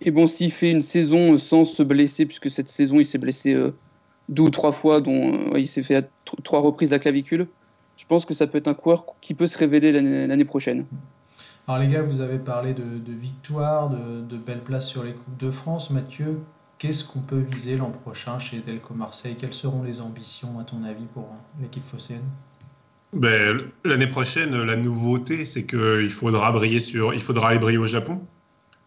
Et 0.00 0.10
bon, 0.10 0.26
s'il 0.26 0.52
fait 0.52 0.70
une 0.70 0.82
saison 0.82 1.38
sans 1.38 1.64
se 1.64 1.82
blesser, 1.82 2.26
puisque 2.26 2.50
cette 2.50 2.68
saison 2.68 3.00
il 3.00 3.06
s'est 3.06 3.18
blessé 3.18 3.54
euh, 3.54 3.72
deux 4.28 4.42
ou 4.42 4.50
trois 4.50 4.72
fois, 4.72 5.00
dont 5.00 5.32
euh, 5.32 5.50
ouais, 5.52 5.62
il 5.62 5.66
s'est 5.66 5.82
fait 5.82 5.96
à 5.96 6.02
tr- 6.02 6.42
trois 6.44 6.60
reprises 6.60 6.90
la 6.90 6.98
clavicule. 6.98 7.48
je 7.96 8.06
pense 8.06 8.24
que 8.24 8.34
ça 8.34 8.46
peut 8.46 8.58
être 8.58 8.68
un 8.68 8.74
coureur 8.74 9.04
qui 9.20 9.34
peut 9.34 9.46
se 9.46 9.58
révéler 9.58 9.92
l'année 9.92 10.44
prochaine. 10.44 10.86
Alors 11.66 11.80
les 11.82 11.88
gars, 11.88 12.02
vous 12.02 12.20
avez 12.20 12.38
parlé 12.38 12.72
de, 12.72 12.82
de 12.82 13.12
victoire, 13.12 13.90
de, 13.90 14.22
de, 14.22 14.36
belles 14.38 14.62
places 14.62 14.88
sur 14.88 15.04
les 15.04 15.12
Coupes 15.12 15.36
de 15.38 15.50
France. 15.50 15.90
Mathieu, 15.90 16.40
qu'est-ce 16.78 17.04
qu'on 17.04 17.20
peut 17.20 17.40
viser 17.40 17.76
l'an 17.76 17.90
prochain 17.90 18.38
chez 18.38 18.60
Delco 18.60 18.94
Marseille? 18.94 19.36
Quelles 19.38 19.52
seront 19.52 19.82
les 19.82 20.00
ambitions, 20.00 20.58
à 20.60 20.64
ton 20.64 20.82
avis, 20.84 21.04
pour 21.12 21.28
l'équipe 21.60 21.84
phocéenne? 21.84 22.24
Ben, 23.12 23.58
L'année 23.84 24.06
prochaine, 24.06 24.62
la 24.62 24.76
nouveauté, 24.76 25.44
c'est 25.44 25.66
qu'il 25.66 26.10
faudra 26.10 26.52
briller 26.52 26.80
sur, 26.80 27.12
il 27.14 27.20
faudra 27.20 27.50
aller 27.50 27.58
briller 27.58 27.78
au 27.78 27.86
Japon. 27.86 28.20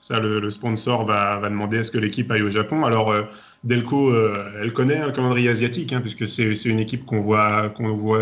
Ça, 0.01 0.19
le, 0.19 0.49
sponsor 0.49 1.05
va, 1.05 1.39
demander 1.43 1.77
à 1.77 1.83
ce 1.83 1.91
que 1.91 1.99
l'équipe 1.99 2.31
aille 2.31 2.41
au 2.41 2.49
Japon. 2.49 2.85
Alors, 2.85 3.11
euh, 3.11 3.21
Delco, 3.63 4.09
euh, 4.09 4.49
elle 4.59 4.73
connaît 4.73 5.05
le 5.05 5.11
calendrier 5.11 5.47
asiatique, 5.47 5.93
hein, 5.93 6.01
puisque 6.01 6.27
c'est 6.27 6.55
une 6.65 6.79
équipe 6.79 7.05
qu'on 7.05 7.21
voit, 7.21 7.71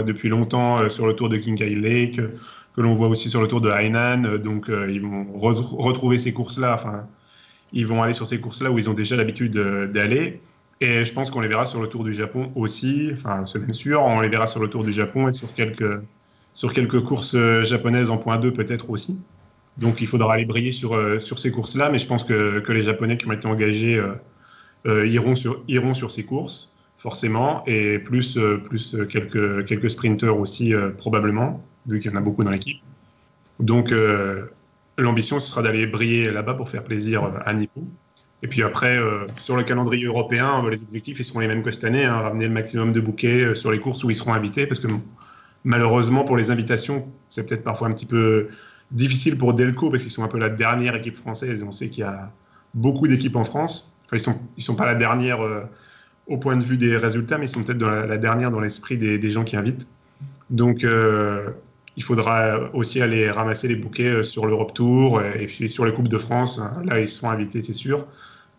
depuis 0.05 0.27
longtemps 0.27 0.79
euh, 0.79 0.89
sur 0.89 1.07
le 1.07 1.15
tour 1.15 1.29
de 1.29 1.37
King 1.37 1.55
Kai 1.55 1.73
Lake, 1.75 2.19
que 2.75 2.81
l'on 2.81 2.93
voit 2.95 3.07
aussi 3.07 3.29
sur 3.29 3.41
le 3.41 3.47
tour 3.47 3.61
de 3.61 3.69
Hainan. 3.69 4.39
donc, 4.39 4.69
ils 4.69 4.99
vont 4.99 5.25
retrouver 5.37 6.17
ces 6.17 6.33
courses-là. 6.33 6.73
Enfin, 6.73 7.07
ils 7.71 7.87
vont 7.87 8.03
aller 8.03 8.13
sur 8.13 8.27
ces 8.27 8.41
courses-là 8.41 8.71
où 8.71 8.77
ils 8.77 8.89
ont 8.89 8.93
déjà 8.93 9.15
l'habitude 9.15 9.53
d'aller. 9.53 10.41
Et 10.81 11.05
je 11.05 11.13
pense 11.13 11.31
qu'on 11.31 11.39
les 11.39 11.47
verra 11.47 11.65
sur 11.65 11.81
le 11.81 11.87
Tour 11.87 12.03
du 12.03 12.11
Japon 12.11 12.51
aussi. 12.55 13.09
Enfin, 13.13 13.45
c'est 13.45 13.59
même 13.59 13.73
sûr. 13.73 14.03
On 14.03 14.19
les 14.19 14.29
verra 14.29 14.47
sur 14.47 14.61
le 14.61 14.69
Tour 14.69 14.83
du 14.83 14.91
Japon 14.91 15.29
et 15.29 15.31
sur 15.31 15.53
quelques, 15.53 16.01
sur 16.53 16.73
quelques 16.73 16.99
courses 16.99 17.37
japonaises 17.63 18.11
en 18.11 18.17
point 18.17 18.37
2 18.37 18.51
peut-être 18.51 18.89
aussi. 18.89 19.21
Donc 19.79 20.01
il 20.01 20.07
faudra 20.07 20.33
aller 20.33 20.45
briller 20.45 20.71
sur, 20.71 20.93
euh, 20.93 21.19
sur 21.19 21.39
ces 21.39 21.51
courses-là, 21.51 21.89
mais 21.89 21.99
je 21.99 22.07
pense 22.07 22.23
que, 22.23 22.59
que, 22.59 22.71
les 22.71 22.83
Japonais 22.83 23.17
qui 23.17 23.27
ont 23.27 23.31
été 23.31 23.47
engagés 23.47 23.97
euh, 23.97 24.13
euh, 24.85 25.07
iront, 25.07 25.35
sur, 25.35 25.63
iront 25.67 25.93
sur 25.93 26.11
ces 26.11 26.23
courses, 26.23 26.75
forcément, 26.97 27.63
et 27.65 27.97
plus, 27.97 28.37
plus 28.63 28.97
quelques, 29.09 29.65
quelques 29.65 29.89
sprinteurs 29.89 30.37
aussi, 30.37 30.73
probablement, 30.97 31.63
vu 31.87 31.99
qu'il 31.99 32.11
y 32.11 32.13
en 32.13 32.17
a 32.17 32.21
beaucoup 32.21 32.43
dans 32.43 32.49
l'équipe. 32.49 32.79
Donc 33.61 33.93
l'ambition, 34.97 35.39
ce 35.39 35.49
sera 35.49 35.61
d'aller 35.61 35.87
briller 35.87 36.29
là-bas 36.29 36.55
pour 36.55 36.67
faire 36.67 36.83
plaisir 36.83 37.23
à 37.23 37.53
Nippo. 37.53 37.85
Et 38.43 38.47
puis 38.47 38.63
après, 38.63 38.99
sur 39.37 39.55
le 39.55 39.63
calendrier 39.63 40.05
européen, 40.05 40.61
les 40.69 40.81
objectifs 40.81 41.19
ils 41.19 41.25
seront 41.25 41.39
les 41.39 41.47
mêmes 41.47 41.63
que 41.63 41.71
cette 41.71 41.85
année, 41.85 42.03
hein, 42.03 42.17
ramener 42.17 42.47
le 42.47 42.53
maximum 42.53 42.91
de 42.91 42.99
bouquets 42.99 43.55
sur 43.55 43.71
les 43.71 43.79
courses 43.79 44.03
où 44.03 44.09
ils 44.09 44.15
seront 44.15 44.33
invités, 44.33 44.67
parce 44.67 44.81
que 44.81 44.87
malheureusement 45.63 46.25
pour 46.25 46.35
les 46.35 46.51
invitations, 46.51 47.09
c'est 47.29 47.47
peut-être 47.47 47.63
parfois 47.63 47.87
un 47.87 47.91
petit 47.91 48.05
peu 48.05 48.49
difficile 48.91 49.37
pour 49.37 49.53
Delco 49.53 49.89
parce 49.89 50.03
qu'ils 50.03 50.11
sont 50.11 50.23
un 50.23 50.27
peu 50.27 50.39
la 50.39 50.49
dernière 50.49 50.95
équipe 50.95 51.15
française 51.15 51.61
et 51.61 51.63
on 51.63 51.71
sait 51.71 51.89
qu'il 51.89 52.01
y 52.01 52.07
a 52.07 52.31
beaucoup 52.73 53.07
d'équipes 53.07 53.35
en 53.35 53.43
France. 53.43 53.97
Enfin, 54.05 54.17
ils 54.17 54.29
ne 54.29 54.33
sont, 54.33 54.41
ils 54.57 54.63
sont 54.63 54.75
pas 54.75 54.85
la 54.85 54.95
dernière 54.95 55.41
euh, 55.41 55.63
au 56.27 56.37
point 56.37 56.57
de 56.57 56.63
vue 56.63 56.77
des 56.77 56.97
résultats, 56.97 57.37
mais 57.37 57.45
ils 57.45 57.49
sont 57.49 57.63
peut-être 57.63 57.81
la, 57.81 58.17
dernière 58.17 58.51
dans 58.51 58.59
l'esprit 58.59 58.97
des, 58.97 59.17
des, 59.17 59.29
gens 59.29 59.43
qui 59.43 59.55
invitent. 59.55 59.87
Donc, 60.49 60.83
euh, 60.83 61.49
il 61.95 62.03
faudra 62.03 62.71
aussi 62.73 63.01
aller 63.01 63.29
ramasser 63.29 63.67
les 63.67 63.75
bouquets 63.75 64.09
euh, 64.09 64.23
sur 64.23 64.45
l'Europe 64.45 64.73
Tour 64.73 65.21
et 65.21 65.45
puis 65.45 65.69
sur 65.69 65.85
les 65.85 65.93
Coupes 65.93 66.07
de 66.07 66.17
France. 66.17 66.59
Hein. 66.59 66.81
Là, 66.85 66.99
ils 66.99 67.07
seront 67.07 67.29
invités, 67.29 67.61
c'est 67.63 67.73
sûr. 67.73 68.07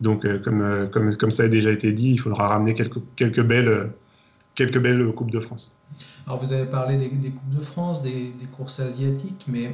Donc, 0.01 0.23
comme, 0.43 0.89
comme, 0.91 1.15
comme, 1.15 1.31
ça 1.31 1.43
a 1.43 1.49
déjà 1.49 1.71
été 1.71 1.93
dit, 1.93 2.13
il 2.13 2.19
faudra 2.19 2.49
ramener 2.49 2.73
quelques, 2.73 3.03
quelques, 3.17 3.43
belles, 3.43 3.93
quelques 4.55 4.79
belles 4.79 5.13
Coupes 5.13 5.31
de 5.31 5.41
France. 5.41 5.77
Alors, 6.27 6.43
vous 6.43 6.55
avez 6.55 6.65
parlé 6.65 6.97
des, 6.97 7.11
des 7.11 7.29
Coupes 7.29 7.55
de 7.55 7.61
France, 7.61 8.03
des, 8.03 8.33
des 8.41 8.47
courses 8.51 8.81
asiatiques, 8.81 9.45
mais 9.47 9.73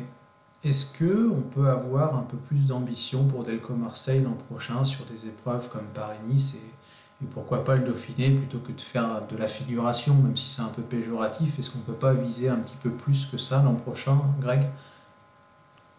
est-ce 0.67 0.99
que 0.99 1.31
on 1.31 1.43
peut 1.43 1.69
avoir 1.69 2.17
un 2.17 2.23
peu 2.23 2.37
plus 2.37 2.67
d'ambition 2.67 3.25
pour 3.25 3.45
Delco 3.45 3.75
Marseille 3.75 4.23
l'an 4.23 4.37
prochain 4.49 4.85
sur 4.85 5.05
des 5.05 5.27
épreuves 5.27 5.69
comme 5.71 5.87
Paris-Nice 5.95 6.57
et, 6.57 7.25
et, 7.25 7.29
pourquoi 7.29 7.65
pas 7.65 7.77
le 7.77 7.85
Dauphiné 7.85 8.31
plutôt 8.31 8.59
que 8.59 8.73
de 8.73 8.81
faire 8.81 9.23
de 9.31 9.37
la 9.37 9.47
figuration, 9.47 10.15
même 10.15 10.37
si 10.37 10.47
c'est 10.47 10.63
un 10.63 10.69
peu 10.69 10.83
péjoratif? 10.83 11.59
Est-ce 11.59 11.71
qu'on 11.71 11.79
ne 11.79 11.85
peut 11.85 11.93
pas 11.95 12.13
viser 12.13 12.49
un 12.49 12.59
petit 12.59 12.77
peu 12.83 12.91
plus 12.91 13.27
que 13.27 13.39
ça 13.39 13.63
l'an 13.63 13.75
prochain, 13.75 14.19
Greg? 14.41 14.69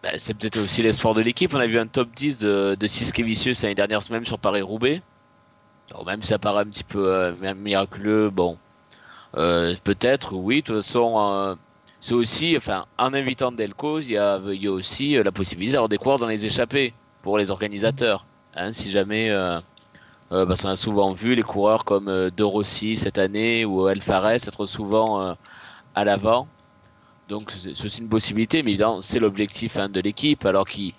Ben, 0.02 0.12
C'est 0.16 0.34
peut-être 0.34 0.58
aussi 0.58 0.82
l'espoir 0.82 1.14
de 1.14 1.22
l'équipe. 1.22 1.52
On 1.54 1.58
a 1.58 1.66
vu 1.66 1.78
un 1.78 1.86
top 1.86 2.10
10 2.14 2.38
de, 2.38 2.76
de 2.78 2.86
Siske 2.86 3.20
Vicieux 3.20 3.54
l'année 3.62 3.74
dernière, 3.74 4.00
même 4.10 4.26
sur 4.26 4.38
Paris-Roubaix. 4.38 5.02
Même 6.06 6.22
si 6.22 6.28
ça 6.28 6.38
paraît 6.38 6.62
un 6.62 6.66
petit 6.66 6.84
peu 6.84 7.12
euh, 7.12 7.54
miraculeux, 7.54 8.30
bon, 8.30 8.58
euh, 9.36 9.74
peut-être, 9.84 10.34
oui. 10.34 10.62
De 10.62 10.66
toute 10.66 10.82
façon, 10.82 11.14
euh, 11.18 11.54
c'est 12.00 12.14
aussi, 12.14 12.56
enfin, 12.56 12.86
en 12.96 13.12
invitant 13.12 13.52
Delco, 13.52 14.00
il 14.00 14.10
y 14.10 14.16
a, 14.18 14.40
il 14.46 14.62
y 14.62 14.68
a 14.68 14.72
aussi 14.72 15.16
euh, 15.16 15.22
la 15.22 15.32
possibilité 15.32 15.72
d'avoir 15.72 15.88
des 15.88 15.98
coureurs 15.98 16.18
dans 16.18 16.28
les 16.28 16.46
échappées 16.46 16.94
pour 17.22 17.38
les 17.38 17.50
organisateurs. 17.50 18.24
Hein, 18.54 18.72
si 18.72 18.90
jamais, 18.90 19.30
euh, 19.30 19.60
euh, 20.32 20.44
parce 20.46 20.62
qu'on 20.62 20.68
a 20.68 20.76
souvent 20.76 21.12
vu 21.12 21.34
les 21.34 21.42
coureurs 21.42 21.84
comme 21.84 22.08
euh, 22.08 22.30
De 22.30 22.42
Rossi 22.42 22.96
cette 22.96 23.18
année 23.18 23.64
ou 23.64 23.88
El 23.88 24.00
Fares 24.00 24.26
être 24.26 24.66
souvent 24.66 25.20
euh, 25.20 25.34
à 25.94 26.04
l'avant. 26.04 26.48
Donc 27.28 27.52
c'est 27.52 27.98
une 27.98 28.08
possibilité, 28.08 28.62
mais 28.62 28.70
évidemment 28.70 29.00
c'est 29.00 29.20
l'objectif 29.20 29.76
hein, 29.76 29.88
de 29.88 30.00
l'équipe. 30.00 30.46
Alors 30.46 30.66
qui, 30.66 30.94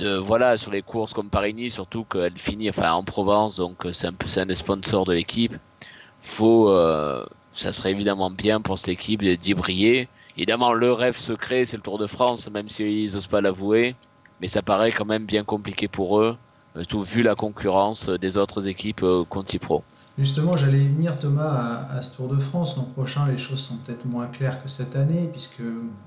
voilà, 0.00 0.56
sur 0.56 0.70
les 0.70 0.82
courses 0.82 1.12
comme 1.12 1.30
Paris-Nice, 1.30 1.74
surtout 1.74 2.04
qu'elle 2.04 2.38
finit, 2.38 2.70
enfin 2.70 2.92
en 2.92 3.02
Provence, 3.02 3.56
donc 3.56 3.84
c'est 3.92 4.06
un 4.06 4.12
peu 4.12 4.28
un 4.36 4.46
des 4.46 4.54
sponsors 4.54 5.04
de 5.04 5.12
l'équipe. 5.12 5.56
Faut, 6.22 6.72
ça 7.52 7.72
serait 7.72 7.90
évidemment 7.90 8.30
bien 8.30 8.60
pour 8.60 8.78
cette 8.78 8.90
équipe 8.90 9.24
d'y 9.24 9.54
briller. 9.54 10.08
Évidemment, 10.38 10.72
le 10.72 10.92
rêve 10.92 11.18
secret, 11.18 11.64
c'est 11.66 11.76
le 11.76 11.82
Tour 11.82 11.98
de 11.98 12.06
France, 12.06 12.48
même 12.48 12.68
s'ils 12.68 13.12
n'osent 13.12 13.26
pas 13.26 13.40
l'avouer. 13.40 13.96
Mais 14.40 14.46
ça 14.46 14.62
paraît 14.62 14.92
quand 14.92 15.04
même 15.04 15.26
bien 15.26 15.42
compliqué 15.42 15.88
pour 15.88 16.20
eux, 16.20 16.36
tout 16.88 17.02
vu 17.02 17.24
la 17.24 17.34
concurrence 17.34 18.08
des 18.08 18.36
autres 18.36 18.68
équipes 18.68 19.02
euh, 19.02 19.24
Conti 19.24 19.58
Pro. 19.58 19.82
Justement, 20.16 20.56
j'allais 20.56 20.78
venir, 20.78 21.18
Thomas, 21.18 21.88
à, 21.90 22.00
ce 22.02 22.14
Tour 22.14 22.28
de 22.28 22.38
France. 22.38 22.76
L'an 22.76 22.84
prochain, 22.84 23.26
les 23.26 23.36
choses 23.36 23.58
sont 23.58 23.78
peut-être 23.78 24.04
moins 24.04 24.28
claires 24.28 24.62
que 24.62 24.68
cette 24.68 24.94
année, 24.94 25.26
puisque 25.26 25.60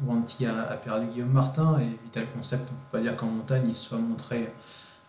Wanty 0.08 0.46
a, 0.46 0.78
perdu 0.78 1.08
Guillaume 1.08 1.34
Martin 1.34 1.78
et 1.82 2.00
Vital 2.06 2.26
Concept, 2.34 2.70
on 2.70 2.74
ne 2.74 2.80
peut 2.80 2.98
pas 2.98 3.02
dire 3.02 3.18
qu'en 3.18 3.26
montagne, 3.26 3.64
il 3.68 3.76
se 3.76 3.90
soit 3.90 3.98
montré 3.98 4.54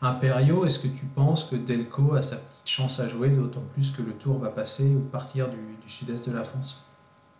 impériaux. 0.01 0.67
Est-ce 0.67 0.81
que 0.81 0.89
tu 0.89 1.05
penses 1.15 1.45
que 1.45 1.55
Delco 1.55 2.17
a 2.17 2.23
sa 2.23 2.39
petite 2.39 2.69
chance 2.69 2.99
à 2.99 3.07
jouer, 3.07 3.29
d'autant 3.29 3.63
plus 3.73 3.93
que 3.93 4.03
le 4.03 4.15
Tour 4.15 4.41
va 4.41 4.49
passer 4.49 4.97
ou 4.97 4.99
partir 4.99 5.47
du 5.49 5.59
sud-est 5.87 6.29
de 6.29 6.35
la 6.35 6.43
France? 6.43 6.85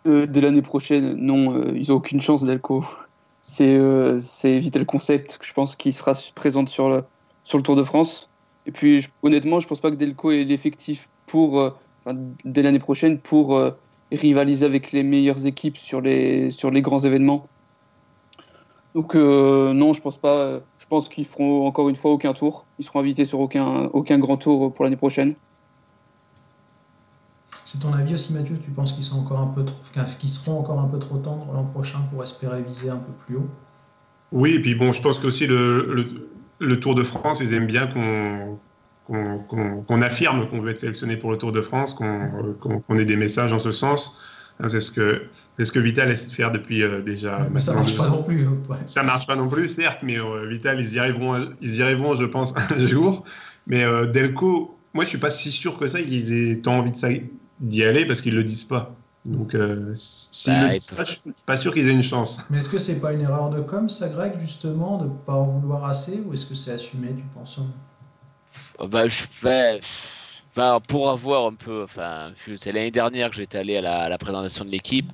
De 0.05 0.39
l'année 0.39 0.61
prochaine, 0.61 1.15
non, 1.15 1.55
euh, 1.55 1.71
ils 1.75 1.89
n'ont 1.89 1.95
aucune 1.95 2.21
chance, 2.21 2.43
Delco. 2.43 2.83
C'est 3.41 3.75
euh, 3.77 4.19
Vital 4.43 4.85
Concept, 4.85 5.37
je 5.41 5.53
pense, 5.53 5.75
qui 5.75 5.91
sera 5.91 6.13
présente 6.33 6.69
sur 6.69 6.89
le, 6.89 7.03
le 7.53 7.61
Tour 7.61 7.75
de 7.75 7.83
France. 7.83 8.29
Et 8.65 8.71
puis, 8.71 9.05
honnêtement, 9.21 9.59
je 9.59 9.65
ne 9.65 9.69
pense 9.69 9.81
pas 9.81 9.91
que 9.91 9.95
Delco 9.95 10.31
ait 10.31 10.45
l'effectif 10.45 11.09
pour, 11.27 11.59
euh, 11.59 11.69
dès 12.45 12.61
l'année 12.61 12.79
prochaine 12.79 13.19
pour 13.19 13.55
euh, 13.55 13.71
rivaliser 14.13 14.65
avec 14.65 14.93
les 14.93 15.03
meilleures 15.03 15.45
équipes 15.45 15.77
sur 15.77 15.99
les, 15.99 16.51
grands 16.75 16.99
événements. 16.99 17.47
Donc, 18.95 19.15
non, 19.15 19.91
je 19.91 20.01
pense 20.01 20.17
pas. 20.17 20.59
Je 20.77 20.85
pense 20.85 21.09
qu'ils 21.09 21.25
feront 21.25 21.65
encore 21.65 21.89
une 21.89 21.95
fois 21.95 22.11
aucun 22.11 22.33
tour. 22.33 22.65
Ils 22.77 22.85
seront 22.85 22.99
invités 22.99 23.25
sur 23.25 23.39
aucun 23.39 24.19
grand 24.19 24.37
tour 24.37 24.71
pour 24.71 24.85
l'année 24.85 24.97
prochaine. 24.97 25.33
C'est 27.73 27.79
ton 27.79 27.93
avis 27.93 28.13
aussi, 28.13 28.33
Mathieu? 28.33 28.55
Tu 28.63 28.69
penses 28.69 28.91
qu'ils 28.91 29.03
sont 29.03 29.17
encore 29.17 29.39
un 29.39 29.47
peu 29.47 29.65
trop, 29.65 29.79
qu'ils 30.19 30.29
seront 30.29 30.59
encore 30.59 30.79
un 30.79 30.85
peu 30.85 30.99
trop 30.99 31.17
tendres 31.17 31.51
l'an 31.51 31.63
prochain 31.63 31.97
pour 32.11 32.21
espérer 32.21 32.61
viser 32.61 32.91
un 32.91 32.97
peu 32.97 33.11
plus 33.25 33.37
haut? 33.37 33.49
Oui, 34.31 34.51
et 34.51 34.61
puis 34.61 34.75
bon, 34.75 34.91
je 34.91 35.01
pense 35.01 35.17
qu'aussi 35.17 35.47
le, 35.47 35.91
le, 35.91 36.05
le, 36.59 36.79
Tour 36.79 36.93
de 36.93 37.01
France, 37.03 37.39
ils 37.39 37.51
aiment 37.55 37.65
bien 37.65 37.87
qu'on 37.87 38.59
qu'on 39.05 39.39
qu 39.39 39.55
qu 39.87 40.03
affirme 40.03 40.47
qu'on 40.49 40.59
veut 40.59 40.69
être 40.69 40.81
sélectionné 40.81 41.17
pour 41.17 41.31
le 41.31 41.39
Tour 41.39 41.51
de 41.51 41.61
France, 41.61 41.95
qu'on 41.95 42.59
qu 42.59 43.01
ait 43.01 43.05
des 43.05 43.15
messages 43.15 43.53
en 43.53 43.59
ce 43.59 43.71
sens. 43.71 44.21
C'est 44.67 44.79
ce 44.79 44.91
que 44.91 45.23
c'est 45.57 45.65
ce 45.65 45.71
que 45.71 45.79
Vital 45.79 46.11
essaie 46.11 46.27
de 46.27 46.31
faire 46.33 46.51
depuis 46.51 46.83
euh, 46.83 47.01
déjà. 47.01 47.47
Mais 47.51 47.59
ça 47.59 47.73
marche 47.73 47.97
pas 47.97 48.07
non 48.07 48.21
plus. 48.21 48.47
Ouais. 48.47 48.77
Ça 48.85 49.01
marche 49.01 49.25
pas 49.25 49.35
non 49.35 49.49
plus, 49.49 49.67
certes, 49.67 50.01
mais 50.03 50.19
euh, 50.19 50.47
Vital, 50.47 50.79
ils 50.79 50.93
y 50.93 50.99
arriveront, 50.99 51.49
ils 51.59 51.77
y 51.77 51.81
arriveront, 51.81 52.13
je 52.13 52.25
pense, 52.25 52.53
un 52.69 52.77
jour. 52.77 53.25
Mais 53.65 53.83
euh, 53.83 54.05
Delco, 54.05 54.77
moi, 54.93 55.05
je 55.05 55.09
suis 55.09 55.17
pas 55.17 55.31
si 55.31 55.49
sûr 55.49 55.79
que 55.79 55.87
ça 55.87 55.99
qu'ils 56.03 56.33
aient 56.33 56.61
tant 56.61 56.77
envie 56.77 56.91
de 56.91 56.95
ça 56.95 57.09
d'y 57.63 57.83
aller 57.83 58.05
parce 58.05 58.21
qu'ils 58.21 58.35
le 58.35 58.43
disent 58.43 58.65
pas. 58.65 58.95
Donc, 59.25 59.55
euh, 59.55 59.93
s'ils 59.95 60.53
bah, 60.53 60.67
le 60.67 60.73
disent 60.73 60.91
pas, 60.91 61.03
je 61.05 61.11
suis 61.13 61.33
pas 61.45 61.57
sûr 61.57 61.73
qu'ils 61.73 61.87
aient 61.87 61.93
une 61.93 62.03
chance. 62.03 62.45
Mais 62.49 62.57
est-ce 62.57 62.69
que 62.69 62.77
c'est 62.77 62.99
pas 62.99 63.13
une 63.13 63.21
erreur 63.21 63.49
de 63.49 63.61
com, 63.61 63.87
ça, 63.89 64.09
Greg, 64.09 64.33
justement, 64.39 64.97
de 64.97 65.07
pas 65.07 65.33
en 65.33 65.45
vouloir 65.45 65.85
assez, 65.85 66.21
ou 66.25 66.33
est-ce 66.33 66.45
que 66.45 66.55
c'est 66.55 66.71
assumé, 66.71 67.07
tu 67.15 67.23
penses? 67.33 67.59
Bah, 68.85 69.07
je, 69.07 69.23
bah, 69.41 69.79
bah, 70.55 70.79
pour 70.85 71.09
avoir 71.09 71.45
un 71.45 71.53
peu, 71.53 71.83
enfin, 71.83 72.33
c'est 72.57 72.73
l'année 72.73 72.91
dernière 72.91 73.29
que 73.29 73.37
j'étais 73.37 73.57
allé 73.57 73.77
à 73.77 73.81
la, 73.81 74.01
à 74.01 74.09
la, 74.09 74.17
présentation 74.17 74.65
de 74.65 74.69
l'équipe. 74.69 75.09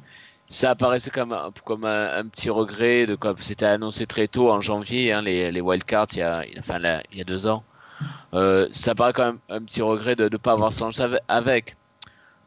Ça 0.47 0.71
apparaissait 0.71 1.11
comme, 1.11 1.31
un, 1.31 1.51
comme 1.63 1.85
un, 1.85 2.17
un, 2.17 2.25
petit 2.25 2.49
regret 2.49 3.05
de 3.05 3.13
comme 3.13 3.37
c'était 3.39 3.67
annoncé 3.67 4.07
très 4.07 4.27
tôt 4.27 4.51
en 4.51 4.61
janvier, 4.61 5.13
hein, 5.13 5.21
les, 5.21 5.51
les 5.51 5.61
wildcards, 5.61 6.07
il 6.13 6.19
y 6.19 6.21
a, 6.23 6.43
enfin, 6.57 6.79
là, 6.79 7.03
il 7.11 7.19
y 7.19 7.21
a 7.21 7.25
deux 7.25 7.45
ans. 7.45 7.63
Euh, 8.33 8.67
ça 8.71 8.95
paraît 8.95 9.13
quand 9.13 9.25
même 9.25 9.39
un 9.49 9.61
petit 9.61 9.81
regret 9.81 10.15
de 10.15 10.29
ne 10.29 10.37
pas 10.37 10.53
avoir 10.53 10.71
chance 10.71 11.01
avec. 11.27 11.75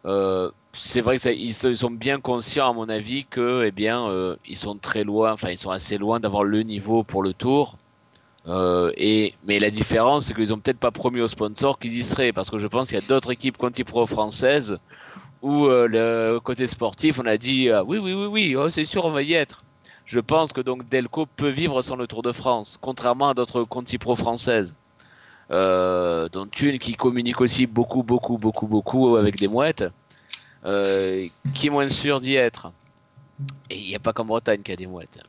Euh, 0.05 0.51
c'est 0.73 1.01
vrai 1.01 1.19
qu'ils 1.19 1.41
ils 1.41 1.77
sont 1.77 1.91
bien 1.91 2.21
conscients, 2.21 2.71
à 2.71 2.73
mon 2.73 2.89
avis, 2.89 3.25
que, 3.25 3.65
eh 3.65 3.89
euh, 3.89 4.37
ils 4.47 4.57
sont 4.57 4.77
très 4.77 5.05
loin, 5.05 5.33
enfin, 5.33 5.51
ils 5.51 5.59
sont 5.59 5.71
assez 5.71 5.99
loin 5.99 6.21
d'avoir 6.21 6.45
le 6.45 6.63
niveau 6.63 7.03
pour 7.03 7.23
le 7.23 7.33
tour. 7.33 7.77
Euh, 8.49 8.91
mais 9.45 9.59
la 9.61 9.71
différence, 9.71 10.27
c'est 10.27 10.35
qu'ils 10.35 10.53
ont 10.53 10.59
peut-être 10.59 10.79
pas 10.79 10.91
promis 10.91 11.21
aux 11.21 11.29
sponsors 11.29 11.79
qu'ils 11.79 11.97
y 11.97 12.03
seraient, 12.03 12.33
parce 12.33 12.51
que 12.51 12.59
je 12.59 12.67
pense 12.67 12.89
qu'il 12.89 12.99
y 12.99 13.03
a 13.03 13.07
d'autres 13.07 13.31
équipes 13.33 13.57
Conti 13.57 13.85
Pro 13.85 14.07
françaises 14.07 14.79
où 15.43 15.67
le 15.67 16.39
côté 16.39 16.67
sportif, 16.69 17.19
on 17.19 17.27
a 17.27 17.37
dit 17.37 17.71
ah, 17.71 17.85
oui, 17.85 17.99
oui, 17.99 18.13
oui, 18.15 18.27
oui, 18.27 18.57
oh, 18.57 18.71
c'est 18.71 18.85
sûr, 18.85 19.05
on 19.05 19.11
va 19.11 19.23
y 19.23 19.35
être. 19.35 19.65
Je 20.05 20.21
pense 20.21 20.53
que 20.53 20.61
donc 20.61 20.89
Delco 20.89 21.27
peut 21.27 21.49
vivre 21.49 21.83
sans 21.83 21.97
le 21.97 22.07
Tour 22.07 22.23
de 22.23 22.33
France, 22.33 22.79
contrairement 22.81 23.31
à 23.31 23.35
d'autres 23.35 23.65
Conti 23.65 23.99
Pro 23.99 24.17
françaises, 24.17 24.77
euh, 25.51 26.29
dont 26.29 26.47
une 26.61 26.79
qui 26.79 26.95
communique 26.95 27.41
aussi 27.41 27.67
beaucoup, 27.67 28.03
beaucoup, 28.03 28.39
beaucoup, 28.39 28.67
beaucoup 28.67 29.17
avec 29.17 29.37
des 29.37 29.49
mouettes, 29.49 29.85
euh, 30.65 31.27
qui 31.55 31.67
est 31.67 31.71
moins 31.71 31.89
sûr 31.89 32.21
d'y 32.21 32.37
être. 32.37 32.73
Et 33.71 33.79
il 33.79 33.87
n'y 33.87 33.97
a 33.97 33.99
pas 33.99 34.13
qu'en 34.13 34.25
Bretagne 34.25 34.63
qu'il 34.63 34.73
a 34.75 34.77
des 34.77 34.87
mouettes. 34.87 35.21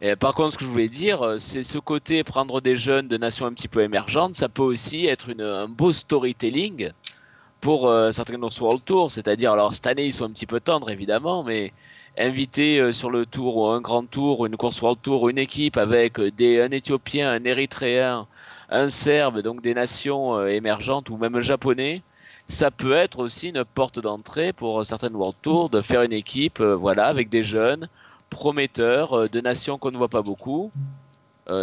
Et 0.00 0.14
par 0.14 0.34
contre, 0.34 0.52
ce 0.52 0.58
que 0.58 0.64
je 0.64 0.70
voulais 0.70 0.88
dire, 0.88 1.36
c'est 1.38 1.64
ce 1.64 1.78
côté 1.78 2.22
prendre 2.22 2.60
des 2.60 2.76
jeunes 2.76 3.08
de 3.08 3.16
nations 3.16 3.46
un 3.46 3.52
petit 3.52 3.68
peu 3.68 3.80
émergentes, 3.82 4.36
ça 4.36 4.48
peut 4.48 4.62
aussi 4.62 5.06
être 5.06 5.30
un 5.40 5.68
beau 5.68 5.92
storytelling 5.92 6.92
pour 7.60 7.88
euh, 7.88 8.12
certaines 8.12 8.38
courses 8.38 8.60
World 8.60 8.84
Tour. 8.84 9.10
C'est-à-dire, 9.10 9.52
alors 9.52 9.72
cette 9.72 9.86
année, 9.86 10.06
ils 10.06 10.12
sont 10.12 10.24
un 10.24 10.30
petit 10.30 10.46
peu 10.46 10.60
tendres 10.60 10.90
évidemment, 10.90 11.42
mais 11.42 11.72
inviter 12.18 12.78
euh, 12.78 12.92
sur 12.92 13.10
le 13.10 13.26
tour 13.26 13.56
ou 13.56 13.66
un 13.66 13.80
grand 13.80 14.08
tour, 14.08 14.46
une 14.46 14.56
course 14.56 14.80
World 14.80 15.00
Tour, 15.02 15.28
une 15.28 15.38
équipe 15.38 15.76
avec 15.76 16.20
des, 16.20 16.60
un 16.60 16.70
Éthiopien, 16.70 17.30
un 17.30 17.44
Érythréen, 17.44 18.26
un 18.70 18.88
Serbe, 18.88 19.40
donc 19.40 19.62
des 19.62 19.74
nations 19.74 20.36
euh, 20.36 20.48
émergentes 20.48 21.10
ou 21.10 21.16
même 21.16 21.34
un 21.36 21.42
Japonais, 21.42 22.02
ça 22.48 22.70
peut 22.70 22.92
être 22.92 23.18
aussi 23.18 23.48
une 23.48 23.64
porte 23.64 23.98
d'entrée 23.98 24.52
pour 24.52 24.84
certaines 24.84 25.14
World 25.14 25.36
Tour 25.42 25.70
de 25.70 25.80
faire 25.82 26.02
une 26.02 26.12
équipe, 26.12 26.60
euh, 26.60 26.74
voilà, 26.74 27.06
avec 27.06 27.28
des 27.28 27.42
jeunes 27.42 27.88
prometteurs 28.30 29.12
euh, 29.12 29.28
de 29.28 29.40
nations 29.40 29.78
qu'on 29.78 29.90
ne 29.90 29.96
voit 29.96 30.08
pas 30.08 30.22
beaucoup. 30.22 30.70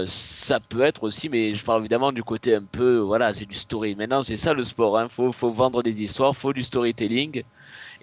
Ça 0.07 0.61
peut 0.61 0.79
être 0.79 1.03
aussi, 1.03 1.27
mais 1.27 1.53
je 1.55 1.65
parle 1.65 1.81
évidemment 1.81 2.13
du 2.13 2.23
côté 2.23 2.55
un 2.55 2.63
peu, 2.63 2.99
voilà, 2.99 3.33
c'est 3.33 3.45
du 3.45 3.55
story. 3.55 3.95
Maintenant, 3.95 4.21
c'est 4.21 4.37
ça 4.37 4.53
le 4.53 4.63
sport. 4.63 4.97
Hein. 4.97 5.09
Faut, 5.09 5.29
vendre 5.49 5.83
des 5.83 6.01
histoires, 6.01 6.37
faut 6.37 6.53
du 6.53 6.63
storytelling. 6.63 7.43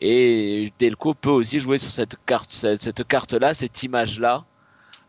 Et 0.03 0.75
Delco 0.79 1.15
peut 1.15 1.31
aussi 1.31 1.59
jouer 1.59 1.79
sur 1.79 1.91
cette 1.91 2.17
carte, 2.27 2.53
cette, 2.53 2.83
cette 2.83 3.09
carte-là, 3.09 3.55
cette 3.55 3.83
image-là, 3.83 4.45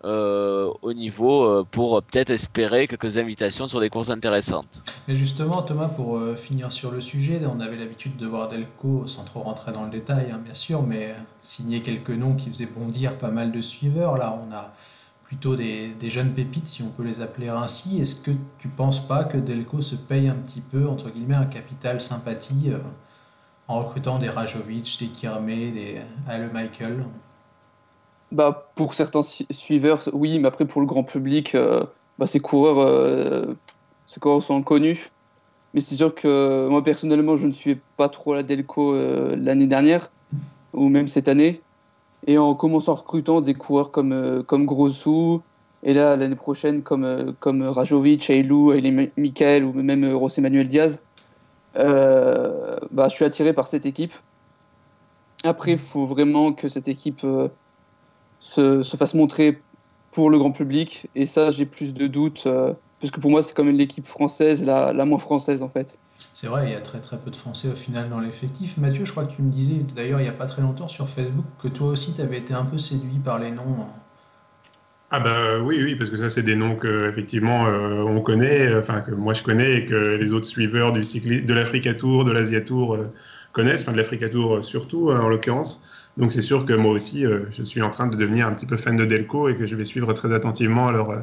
euh, 0.03 0.71
au 0.81 0.93
niveau 0.93 1.43
euh, 1.43 1.65
pour 1.69 2.01
peut-être 2.03 2.31
espérer 2.31 2.87
quelques 2.87 3.17
invitations 3.17 3.67
sur 3.67 3.79
des 3.79 3.89
courses 3.89 4.09
intéressantes. 4.09 4.81
Mais 5.07 5.15
justement, 5.15 5.61
Thomas, 5.61 5.89
pour 5.89 6.17
euh, 6.17 6.35
finir 6.35 6.71
sur 6.71 6.91
le 6.91 7.01
sujet, 7.01 7.39
on 7.45 7.59
avait 7.59 7.77
l'habitude 7.77 8.17
de 8.17 8.25
voir 8.25 8.47
Delco, 8.47 9.05
sans 9.07 9.23
trop 9.23 9.41
rentrer 9.41 9.71
dans 9.71 9.83
le 9.83 9.91
détail, 9.91 10.31
hein, 10.31 10.39
bien 10.43 10.55
sûr, 10.55 10.81
mais 10.83 11.13
signer 11.41 11.81
quelques 11.81 12.09
noms 12.09 12.35
qui 12.35 12.49
faisaient 12.49 12.69
bondir 12.73 13.17
pas 13.17 13.29
mal 13.29 13.51
de 13.51 13.61
suiveurs. 13.61 14.17
Là, 14.17 14.39
on 14.47 14.53
a 14.53 14.73
plutôt 15.31 15.55
des, 15.55 15.95
jeunes 16.09 16.33
pépites, 16.33 16.67
si 16.67 16.83
on 16.83 16.89
peut 16.89 17.03
les 17.03 17.21
appeler 17.21 17.47
ainsi. 17.47 18.01
Est-ce 18.01 18.21
que 18.21 18.31
tu 18.59 18.67
penses 18.67 18.99
pas 18.99 19.23
que 19.23 19.37
Delco 19.37 19.81
se 19.81 19.95
paye 19.95 20.27
un 20.27 20.35
petit 20.35 20.59
peu, 20.59 20.89
entre 20.89 21.09
guillemets, 21.09 21.35
un 21.35 21.45
capital 21.45 22.01
sympathie 22.01 22.65
euh, 22.67 22.79
en 23.69 23.79
recrutant 23.79 24.19
des 24.19 24.27
Rajovic, 24.27 24.97
des 24.99 25.07
Kirmé, 25.07 25.71
des 25.71 26.01
Ale 26.27 26.51
Michael 26.51 27.05
Bah, 28.31 28.71
pour 28.75 28.93
certains 28.93 29.23
suiveurs, 29.23 30.07
oui, 30.13 30.39
mais 30.39 30.47
après, 30.47 30.65
pour 30.65 30.79
le 30.79 30.87
grand 30.87 31.03
public, 31.03 31.53
euh, 31.53 31.83
bah, 32.17 32.27
ces 32.27 32.39
coureurs, 32.39 32.79
euh, 32.79 33.53
ces 34.07 34.21
coureurs 34.21 34.41
sont 34.41 34.63
connus. 34.63 35.11
Mais 35.73 35.81
c'est 35.81 35.95
sûr 35.95 36.15
que 36.15 36.67
moi, 36.69 36.81
personnellement, 36.83 37.35
je 37.35 37.47
ne 37.47 37.51
suivais 37.51 37.79
pas 37.97 38.07
trop 38.07 38.33
la 38.33 38.43
Delco 38.43 38.93
euh, 38.93 39.35
l'année 39.35 39.67
dernière, 39.67 40.09
ou 40.73 40.87
même 40.87 41.09
cette 41.09 41.27
année. 41.27 41.61
Et 42.27 42.37
en 42.37 42.55
commençant 42.55 42.93
en 42.93 42.95
recrutant 42.95 43.41
des 43.41 43.53
coureurs 43.53 43.91
comme, 43.91 44.43
comme 44.47 44.67
et 45.83 45.93
là, 45.93 46.15
l'année 46.15 46.35
prochaine, 46.35 46.83
comme, 46.83 47.33
comme 47.39 47.63
Rajovic, 47.63 48.29
Ailou, 48.29 48.73
Michael, 49.17 49.65
ou 49.65 49.73
même 49.73 50.09
José 50.11 50.39
Manuel 50.41 50.67
Diaz, 50.67 51.01
bah, 51.75 53.07
je 53.09 53.15
suis 53.15 53.25
attiré 53.25 53.53
par 53.53 53.67
cette 53.67 53.85
équipe. 53.85 54.13
Après, 55.43 55.71
il 55.71 55.79
faut 55.79 56.05
vraiment 56.05 56.53
que 56.53 56.67
cette 56.67 56.87
équipe 56.87 57.25
se, 58.41 58.83
se 58.83 58.97
fasse 58.97 59.13
montrer 59.13 59.61
pour 60.11 60.29
le 60.29 60.37
grand 60.37 60.51
public. 60.51 61.07
Et 61.15 61.25
ça, 61.25 61.51
j'ai 61.51 61.65
plus 61.65 61.93
de 61.93 62.07
doutes, 62.07 62.43
euh, 62.47 62.73
parce 62.99 63.11
que 63.11 63.21
pour 63.21 63.31
moi, 63.31 63.41
c'est 63.41 63.55
comme 63.55 63.69
l'équipe 63.69 64.05
française, 64.05 64.61
la, 64.63 64.91
la 64.91 65.05
moins 65.05 65.19
française 65.19 65.63
en 65.63 65.69
fait. 65.69 65.97
C'est 66.33 66.47
vrai, 66.47 66.67
il 66.67 66.71
y 66.71 66.75
a 66.75 66.81
très 66.81 66.99
très 66.99 67.17
peu 67.17 67.31
de 67.31 67.35
Français 67.35 67.67
au 67.69 67.75
final 67.75 68.09
dans 68.09 68.19
l'effectif. 68.19 68.77
Mathieu, 68.77 69.05
je 69.05 69.11
crois 69.11 69.25
que 69.25 69.33
tu 69.33 69.41
me 69.41 69.51
disais 69.51 69.83
d'ailleurs 69.95 70.19
il 70.19 70.23
n'y 70.23 70.29
a 70.29 70.33
pas 70.33 70.45
très 70.45 70.61
longtemps 70.61 70.87
sur 70.87 71.07
Facebook 71.07 71.45
que 71.61 71.67
toi 71.67 71.87
aussi 71.87 72.13
tu 72.13 72.21
avais 72.21 72.37
été 72.37 72.53
un 72.53 72.63
peu 72.65 72.77
séduit 72.77 73.19
par 73.23 73.39
les 73.39 73.51
noms. 73.51 73.77
hein. 73.81 73.87
Ah 75.13 75.19
bah 75.19 75.59
oui, 75.61 75.81
oui, 75.83 75.95
parce 75.95 76.09
que 76.09 76.15
ça, 76.15 76.29
c'est 76.29 76.43
des 76.43 76.55
noms 76.55 76.77
que 76.77 77.09
effectivement 77.09 77.67
euh, 77.67 78.03
on 78.03 78.21
connaît, 78.21 78.67
euh, 78.67 78.79
enfin 78.79 79.01
que 79.01 79.11
moi 79.11 79.33
je 79.33 79.43
connais 79.43 79.77
et 79.79 79.85
que 79.85 79.95
les 79.95 80.31
autres 80.31 80.47
suiveurs 80.47 80.93
du 80.93 81.03
cycli 81.03 81.43
de 81.43 81.53
l'Africa 81.53 81.93
Tour, 81.93 82.23
de 82.23 82.31
l'Asia 82.31 82.61
Tour 82.61 82.95
euh, 82.95 83.11
connaissent, 83.51 83.81
enfin 83.81 83.91
de 83.91 83.97
l'Africa 83.97 84.29
Tour 84.29 84.63
surtout 84.63 85.09
euh, 85.09 85.19
en 85.19 85.27
l'occurrence. 85.27 85.83
Donc 86.17 86.31
c'est 86.31 86.41
sûr 86.41 86.65
que 86.65 86.73
moi 86.73 86.91
aussi, 86.91 87.25
euh, 87.25 87.45
je 87.51 87.63
suis 87.63 87.81
en 87.81 87.89
train 87.89 88.07
de 88.07 88.15
devenir 88.15 88.47
un 88.47 88.51
petit 88.53 88.65
peu 88.65 88.77
fan 88.77 88.95
de 88.95 89.05
Delco 89.05 89.49
et 89.49 89.55
que 89.55 89.65
je 89.65 89.75
vais 89.75 89.85
suivre 89.85 90.11
très 90.13 90.33
attentivement 90.33 90.91
leurs 90.91 91.11
euh, 91.11 91.19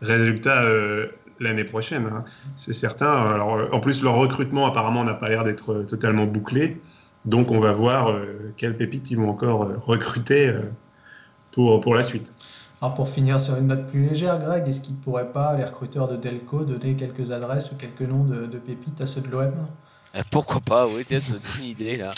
résultats 0.00 0.64
euh, 0.64 1.08
l'année 1.40 1.64
prochaine. 1.64 2.06
hein. 2.06 2.24
C'est 2.56 2.74
certain. 2.74 3.12
Alors 3.12 3.54
euh, 3.54 3.68
en 3.72 3.80
plus, 3.80 4.02
leur 4.02 4.16
recrutement 4.16 4.66
apparemment 4.66 5.04
n'a 5.04 5.14
pas 5.14 5.28
l'air 5.28 5.44
d'être 5.44 5.72
euh, 5.72 5.82
totalement 5.84 6.26
bouclé. 6.26 6.80
Donc 7.24 7.52
on 7.52 7.60
va 7.60 7.72
voir 7.72 8.10
euh, 8.10 8.52
quelles 8.56 8.76
pépites 8.76 9.10
ils 9.10 9.16
vont 9.16 9.30
encore 9.30 9.62
euh, 9.64 9.76
recruter 9.80 10.48
euh, 10.48 10.62
pour, 11.52 11.80
pour 11.80 11.94
la 11.94 12.02
suite. 12.02 12.32
Alors 12.80 12.94
pour 12.94 13.08
finir 13.08 13.38
sur 13.40 13.56
une 13.58 13.68
note 13.68 13.86
plus 13.86 14.08
légère, 14.08 14.40
Greg, 14.40 14.66
est-ce 14.66 14.80
qu'ils 14.80 14.96
ne 14.96 15.00
pourraient 15.00 15.30
pas, 15.32 15.56
les 15.56 15.64
recruteurs 15.64 16.08
de 16.08 16.16
Delco, 16.16 16.64
donner 16.64 16.96
quelques 16.96 17.30
adresses 17.30 17.70
ou 17.70 17.76
quelques 17.76 18.02
noms 18.02 18.24
de, 18.24 18.46
de 18.46 18.58
pépites 18.58 19.00
à 19.00 19.06
ceux 19.06 19.20
de 19.20 19.28
l'OM 19.28 19.52
pourquoi 20.30 20.60
pas, 20.60 20.86
oui, 20.86 21.04
tiens, 21.06 21.20
c'est 21.20 21.58
une 21.58 21.64
idée 21.64 21.96
là. 21.96 22.10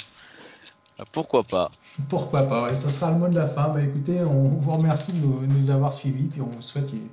Euh, 1.01 1.05
Pourquoi 1.13 1.43
pas. 1.43 1.71
Pourquoi 2.09 2.43
pas, 2.45 2.65
ouais, 2.65 2.75
ça 2.75 2.91
sera 2.91 3.11
le 3.11 3.19
mot 3.19 3.29
de 3.29 3.35
la 3.35 3.47
fin. 3.47 3.69
Bah 3.69 3.83
écoutez, 3.83 4.21
on 4.23 4.49
vous 4.49 4.73
remercie 4.73 5.13
de 5.13 5.27
nous, 5.27 5.47
de 5.47 5.55
nous 5.55 5.71
avoir 5.71 5.93
suivis, 5.93 6.25
puis 6.25 6.41
on 6.41 6.47
vous 6.47 6.63
souhaite 6.63 6.93
une, 6.93 7.09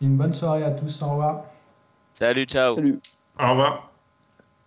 une 0.00 0.16
bonne 0.16 0.32
soirée 0.32 0.64
à 0.64 0.70
tous. 0.70 1.02
Au 1.02 1.10
revoir. 1.10 1.44
Salut, 2.14 2.44
ciao. 2.46 2.74
Salut. 2.74 3.00
Au 3.38 3.50
revoir. 3.50 3.85